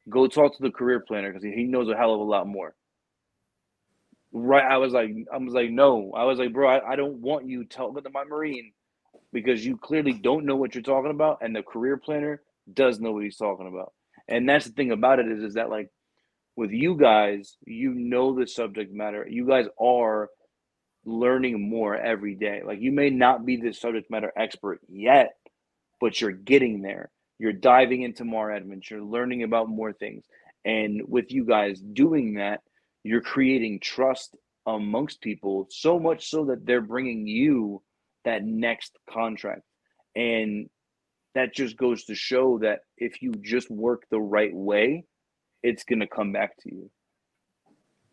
[0.08, 2.74] go talk to the career planner because he knows a hell of a lot more."
[4.32, 4.64] Right?
[4.64, 6.12] I was like, I was like, no.
[6.14, 8.72] I was like, bro, I, I don't want you talking to my marine
[9.32, 13.12] because you clearly don't know what you're talking about, and the career planner does know
[13.12, 13.92] what he's talking about.
[14.28, 15.88] And that's the thing about it is, is that like
[16.56, 19.26] with you guys, you know the subject matter.
[19.28, 20.30] You guys are
[21.04, 22.62] learning more every day.
[22.64, 25.36] Like you may not be the subject matter expert yet,
[26.00, 27.10] but you're getting there.
[27.38, 28.90] You're diving into more Edmonds.
[28.90, 30.24] You're learning about more things.
[30.64, 32.62] And with you guys doing that,
[33.04, 34.34] you're creating trust
[34.66, 37.82] amongst people so much so that they're bringing you
[38.26, 39.62] that next contract.
[40.14, 40.68] And
[41.34, 45.04] that just goes to show that if you just work the right way,
[45.62, 46.90] it's going to come back to you.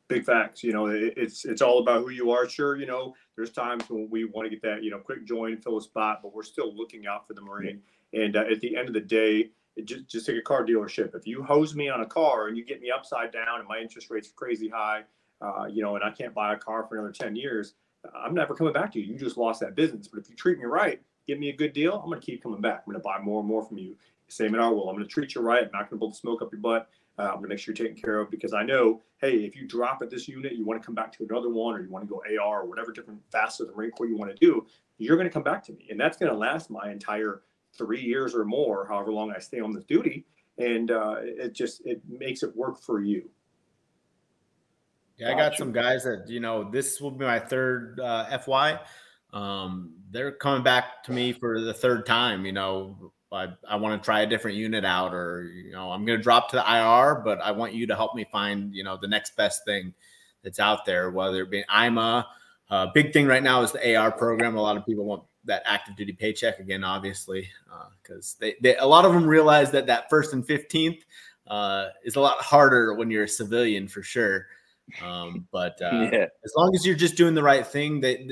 [0.10, 0.64] Big facts.
[0.64, 2.48] You know, it's it's all about who you are.
[2.48, 5.58] Sure, you know, there's times when we want to get that, you know, quick join,
[5.58, 7.82] fill a spot, but we're still looking out for the Marine.
[8.14, 9.50] And uh, at the end of the day,
[9.86, 11.16] just just take a car dealership.
[11.16, 13.80] If you hose me on a car and you get me upside down and my
[13.80, 15.04] interest rates are crazy high,
[15.42, 17.74] uh, you know, and I can't buy a car for another ten years,
[18.16, 19.14] I'm never coming back to you.
[19.14, 20.08] You just lost that business.
[20.08, 22.44] But if you treat me right, give me a good deal, I'm going to keep
[22.44, 22.84] coming back.
[22.86, 23.96] I'm going to buy more and more from you.
[24.28, 24.90] Same in our world.
[24.90, 25.64] I'm going to treat you right.
[25.64, 26.90] I'm not going to blow the smoke up your butt.
[27.20, 29.56] Uh, I'm going to make sure you're taken care of because I know, hey, if
[29.56, 31.90] you drop at this unit, you want to come back to another one, or you
[31.90, 34.38] want to go AR or whatever different facets of the Marine Corps you want to
[34.38, 34.66] do,
[34.98, 37.42] you're going to come back to me, and that's going to last my entire
[37.78, 40.26] three years or more, however long I stay on this duty,
[40.58, 43.30] and uh, it just it makes it work for you.
[45.18, 48.80] Yeah, I got some guys that you know this will be my third uh, FY.
[49.32, 52.46] Um, they're coming back to me for the third time.
[52.46, 56.06] You know, I, I want to try a different unit out, or you know, I'm
[56.06, 58.84] going to drop to the IR, but I want you to help me find you
[58.84, 59.94] know the next best thing
[60.44, 62.28] that's out there, whether it be IMA.
[62.70, 64.56] Uh, big thing right now is the AR program.
[64.56, 67.50] A lot of people want that active duty paycheck again, obviously,
[68.02, 71.04] because uh, they, they a lot of them realize that that first and fifteenth
[71.48, 74.48] uh, is a lot harder when you're a civilian for sure.
[75.02, 76.28] Um, but uh, yeah.
[76.44, 78.32] as long as you're just doing the right thing, they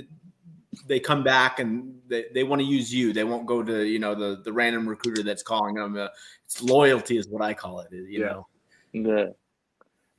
[0.87, 3.13] they come back and they, they want to use you.
[3.13, 5.97] They won't go to you know the the random recruiter that's calling them.
[5.97, 6.07] Uh,
[6.45, 7.87] it's loyalty is what I call it.
[7.91, 8.25] You yeah.
[8.27, 8.47] know.
[8.93, 9.35] The,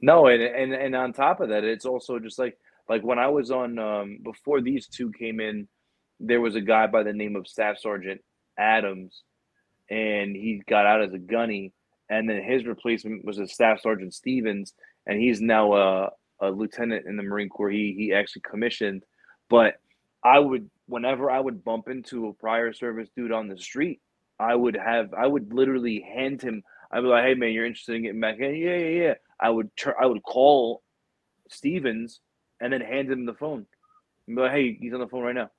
[0.01, 2.59] no, and and and on top of that, it's also just like
[2.89, 5.69] like when I was on um, before these two came in,
[6.21, 8.21] there was a guy by the name of Staff Sergeant
[8.59, 9.23] Adams,
[9.91, 11.73] and he got out as a gunny,
[12.11, 14.75] and then his replacement was a Staff Sergeant Stevens,
[15.07, 16.11] and he's now a,
[16.43, 17.71] a lieutenant in the Marine Corps.
[17.71, 19.05] He he actually commissioned,
[19.49, 19.77] but
[20.25, 24.01] I would whenever I would bump into a prior service dude on the street,
[24.39, 26.63] I would have I would literally hand him.
[26.91, 28.55] I'd be like, "Hey man, you're interested in getting back in?
[28.57, 30.83] Yeah, yeah, yeah." I would tur- I would call
[31.49, 32.21] Stevens
[32.61, 33.67] and then hand him the phone
[34.27, 35.51] and be like, "Hey, he's on the phone right now,"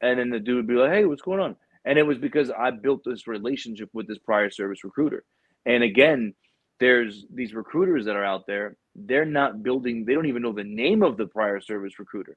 [0.00, 2.50] and then the dude would be like, "Hey, what's going on?" And it was because
[2.50, 5.24] I built this relationship with this prior service recruiter.
[5.66, 6.34] And again,
[6.80, 8.76] there's these recruiters that are out there.
[9.06, 10.04] They're not building.
[10.04, 12.36] They don't even know the name of the prior service recruiter.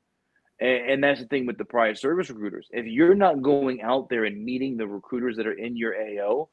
[0.60, 2.68] And, and that's the thing with the prior service recruiters.
[2.72, 6.50] If you're not going out there and meeting the recruiters that are in your AO,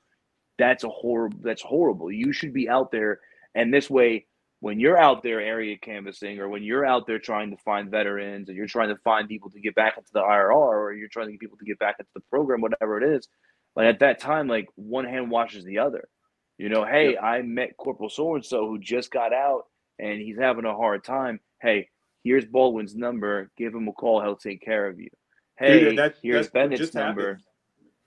[0.59, 1.39] that's a horrible.
[1.43, 2.11] That's horrible.
[2.11, 3.21] You should be out there,
[3.55, 4.27] and this way,
[4.61, 8.49] when you're out there area canvassing, or when you're out there trying to find veterans,
[8.49, 11.27] and you're trying to find people to get back into the IRR, or you're trying
[11.27, 13.29] to get people to get back into the program, whatever it is,
[13.77, 16.09] like at that time, like one hand washes the other.
[16.59, 17.17] You know, hey.
[17.17, 19.63] I met Corporal so and so who just got out,
[19.99, 21.41] and he's having a hard time.
[21.61, 21.89] Hey,
[22.25, 23.51] here's Baldwin's number.
[23.57, 24.23] Give him a call.
[24.23, 25.09] He'll take care of you.
[25.59, 27.23] Hey, Dude, that, here's Bennett's number.
[27.23, 27.45] Happened.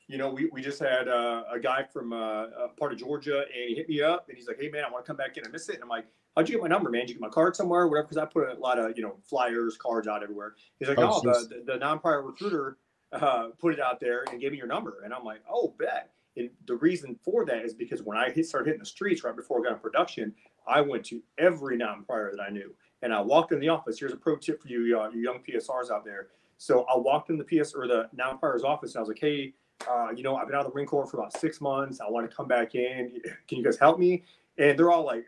[0.07, 3.39] You know, we, we just had uh, a guy from uh, a part of Georgia,
[3.39, 5.37] and he hit me up, and he's like, "Hey, man, I want to come back
[5.37, 5.45] in.
[5.45, 7.01] I miss it." And I'm like, "How'd you get my number, man?
[7.01, 9.17] Did you get my card somewhere, whatever?" Because I put a lot of you know
[9.23, 10.55] flyers, cards out everywhere.
[10.79, 12.77] He's like, "Oh, the, the, the non-prior recruiter
[13.13, 16.11] uh, put it out there and gave me your number." And I'm like, "Oh, bet."
[16.37, 19.35] And the reason for that is because when I hit, started hitting the streets right
[19.35, 20.33] before I got in production,
[20.67, 23.99] I went to every non-prior that I knew and I walked in the office.
[23.99, 26.27] Here's a pro tip for you, uh, you young PSRs out there.
[26.57, 29.53] So I walked in the PS or the non-prior's office, and I was like, "Hey,
[29.89, 31.99] uh, you know, I've been out of the Marine Corps for about six months.
[31.99, 33.19] I want to come back in.
[33.47, 34.23] Can you guys help me?"
[34.57, 35.25] And they're all like,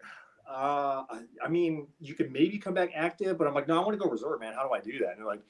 [0.47, 1.03] uh,
[1.43, 4.03] "I mean, you could maybe come back active, but I'm like, no, I want to
[4.03, 4.53] go reserve, man.
[4.53, 5.41] How do I do that?" And they're like,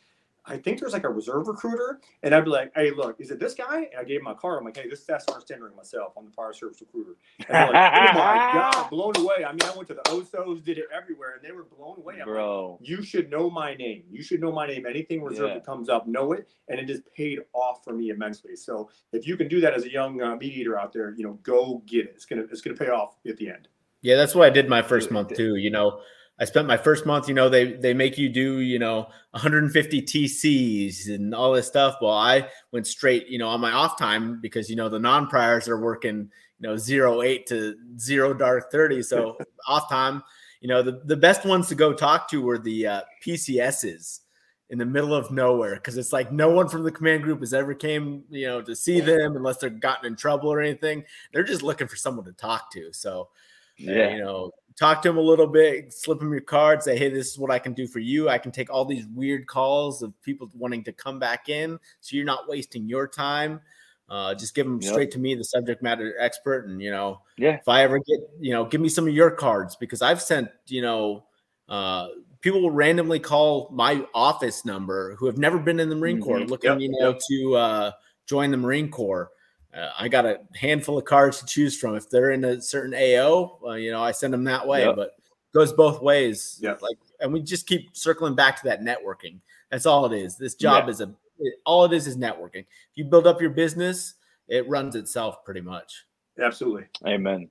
[0.45, 3.39] I think there's like a reserve recruiter, and I'd be like, "Hey, look, is it
[3.39, 4.59] this guy?" And I gave him my card.
[4.59, 6.13] I'm like, "Hey, this is that's first tendering myself.
[6.17, 9.61] I'm the prior service recruiter." And they're like, "Oh my god, blown away!" I mean,
[9.63, 12.15] I went to the OSOs, did it everywhere, and they were blown away.
[12.19, 14.03] I'm Bro, like, you should know my name.
[14.11, 14.85] You should know my name.
[14.85, 15.53] Anything reserve yeah.
[15.55, 18.57] that comes up, know it, and it just paid off for me immensely.
[18.57, 21.39] So if you can do that as a young uh, eater out there, you know,
[21.43, 22.11] go get it.
[22.15, 23.69] It's gonna it's gonna pay off at the end.
[24.01, 25.55] Yeah, that's what I did my first month too.
[25.55, 26.01] You know,
[26.39, 30.01] I spent my first month, you know, they they make you do, you know, 150
[30.01, 31.97] TCs and all this stuff.
[32.01, 35.67] Well, I went straight, you know, on my off time because you know the non-priors
[35.69, 39.03] are working, you know, zero eight to zero dark 30.
[39.03, 40.23] So off time,
[40.59, 44.21] you know, the, the best ones to go talk to were the uh, PCSs
[44.69, 47.53] in the middle of nowhere because it's like no one from the command group has
[47.53, 51.03] ever came, you know, to see them unless they're gotten in trouble or anything.
[51.31, 52.91] They're just looking for someone to talk to.
[52.91, 53.29] So,
[53.77, 57.09] yeah, you know, talk to him a little bit, slip him your card, say, hey,
[57.09, 58.29] this is what I can do for you.
[58.29, 61.79] I can take all these weird calls of people wanting to come back in.
[62.01, 63.61] So you're not wasting your time.
[64.09, 64.91] Uh, just give them yep.
[64.91, 66.67] straight to me, the subject matter expert.
[66.67, 69.31] And, you know, yeah, if I ever get, you know, give me some of your
[69.31, 71.23] cards because I've sent, you know,
[71.69, 72.07] uh,
[72.41, 76.25] people will randomly call my office number who have never been in the Marine mm-hmm.
[76.25, 76.79] Corps looking, yep.
[76.81, 77.21] you know, yep.
[77.29, 77.91] to uh,
[78.27, 79.31] join the Marine Corps
[79.75, 81.95] uh, I got a handful of cards to choose from.
[81.95, 84.85] If they're in a certain AO, uh, you know, I send them that way.
[84.85, 84.95] Yep.
[84.95, 85.15] But
[85.53, 86.59] goes both ways.
[86.61, 86.75] Yeah.
[86.81, 89.39] Like, and we just keep circling back to that networking.
[89.71, 90.37] That's all it is.
[90.37, 90.91] This job yeah.
[90.91, 92.61] is a it, all it is is networking.
[92.61, 94.15] If you build up your business,
[94.47, 96.05] it runs itself pretty much.
[96.39, 96.85] Absolutely.
[97.05, 97.49] Amen.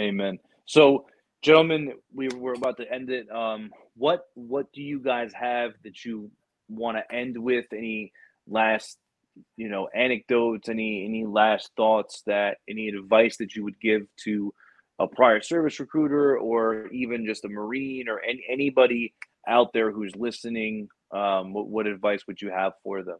[0.00, 0.38] Amen.
[0.66, 1.06] So,
[1.42, 3.30] gentlemen, we we're about to end it.
[3.30, 6.30] Um, what what do you guys have that you
[6.68, 7.66] want to end with?
[7.72, 8.12] Any
[8.46, 8.98] last
[9.56, 14.52] you know, anecdotes, any any last thoughts that any advice that you would give to
[14.98, 19.14] a prior service recruiter or even just a Marine or any, anybody
[19.48, 23.16] out there who's listening, um, what, what advice would you have for them?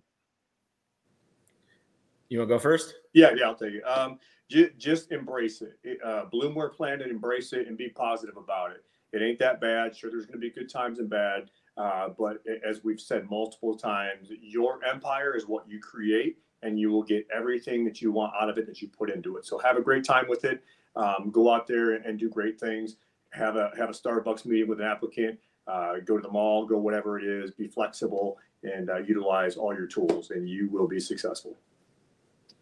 [2.28, 2.94] You want to go first?
[3.14, 3.82] Yeah, yeah, I'll take it.
[3.82, 4.18] Um,
[4.48, 5.98] j- just embrace it.
[6.04, 8.84] Uh, Bloomware Planet, embrace it and be positive about it.
[9.12, 9.96] It ain't that bad.
[9.96, 11.50] Sure, there's going to be good times and bad.
[11.80, 16.90] Uh, but as we've said multiple times, your empire is what you create, and you
[16.90, 19.46] will get everything that you want out of it that you put into it.
[19.46, 20.62] So have a great time with it.
[20.94, 22.96] Um, go out there and do great things.
[23.30, 25.38] Have a have a Starbucks meeting with an applicant.
[25.66, 26.66] Uh, go to the mall.
[26.66, 27.50] Go whatever it is.
[27.52, 31.56] Be flexible and uh, utilize all your tools, and you will be successful.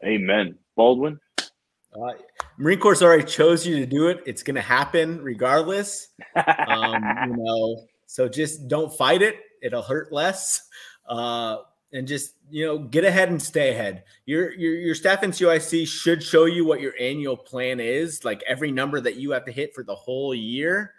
[0.04, 0.54] Amen.
[0.76, 1.18] Baldwin.
[1.40, 2.12] Uh,
[2.56, 4.22] Marine Corps already chose you to do it.
[4.26, 6.10] It's going to happen regardless.
[6.36, 9.36] Um, you know, so just don't fight it.
[9.62, 10.62] It'll hurt less.
[11.06, 11.58] Uh,
[11.92, 14.04] and just you know get ahead and stay ahead.
[14.26, 18.72] Your your your staff NCOIC should show you what your annual plan is, like every
[18.72, 20.94] number that you have to hit for the whole year.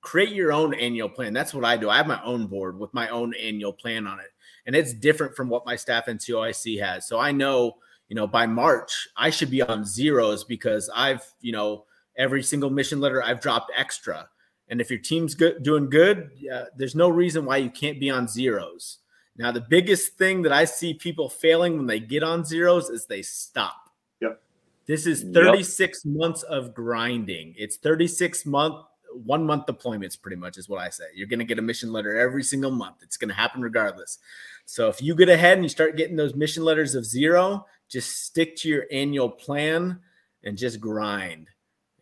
[0.00, 1.32] Create your own annual plan.
[1.32, 1.90] That's what I do.
[1.90, 4.30] I have my own board with my own annual plan on it,
[4.66, 7.06] and it's different from what my staff NCOIC has.
[7.06, 7.76] So I know
[8.08, 11.84] you know by March I should be on zeros because I've you know
[12.16, 14.28] every single mission letter I've dropped extra.
[14.70, 18.10] And if your team's good, doing good, uh, there's no reason why you can't be
[18.10, 18.98] on zeros.
[19.36, 23.06] Now, the biggest thing that I see people failing when they get on zeros is
[23.06, 23.88] they stop.
[24.20, 24.42] Yep.
[24.86, 26.16] This is 36 yep.
[26.16, 27.54] months of grinding.
[27.56, 28.84] It's 36 month,
[29.24, 31.04] one month deployments, pretty much is what I say.
[31.14, 32.96] You're going to get a mission letter every single month.
[33.02, 34.18] It's going to happen regardless.
[34.66, 38.24] So if you get ahead and you start getting those mission letters of zero, just
[38.24, 40.00] stick to your annual plan
[40.42, 41.48] and just grind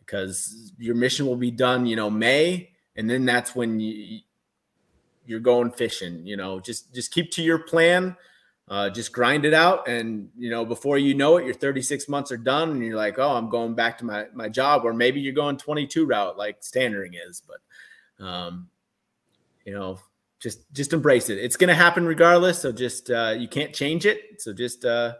[0.07, 2.71] because your mission will be done, you know, May.
[2.95, 4.21] And then that's when you,
[5.27, 6.25] you're going fishing.
[6.25, 8.15] You know, just just keep to your plan.
[8.69, 12.33] Uh, just grind it out, and you know, before you know it, your 36 months
[12.33, 15.21] are done, and you're like, oh, I'm going back to my my job, or maybe
[15.21, 17.41] you're going 22 route like Standering is.
[17.47, 18.67] But, um,
[19.63, 19.99] you know,
[20.41, 21.37] just just embrace it.
[21.37, 22.59] It's going to happen regardless.
[22.59, 24.41] So just uh, you can't change it.
[24.41, 25.13] So just uh,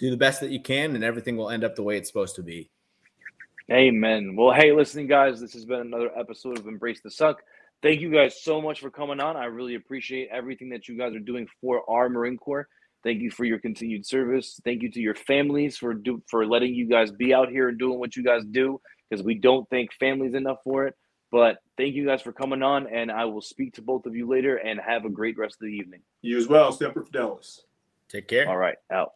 [0.00, 2.34] do the best that you can, and everything will end up the way it's supposed
[2.36, 2.70] to be.
[3.70, 4.34] Amen.
[4.36, 7.42] Well, hey, listening guys, this has been another episode of Embrace the Suck
[7.82, 9.36] thank you guys so much for coming on.
[9.36, 12.68] I really appreciate everything that you guys are doing for our Marine Corps.
[13.02, 14.60] Thank you for your continued service.
[14.64, 17.78] Thank you to your families for do, for letting you guys be out here and
[17.78, 20.94] doing what you guys do because we don't thank families enough for it.
[21.32, 24.28] But thank you guys for coming on, and I will speak to both of you
[24.28, 24.56] later.
[24.56, 26.00] And have a great rest of the evening.
[26.22, 27.60] You as well, Semper Fidelis.
[28.08, 28.48] Take care.
[28.48, 29.12] All right, out.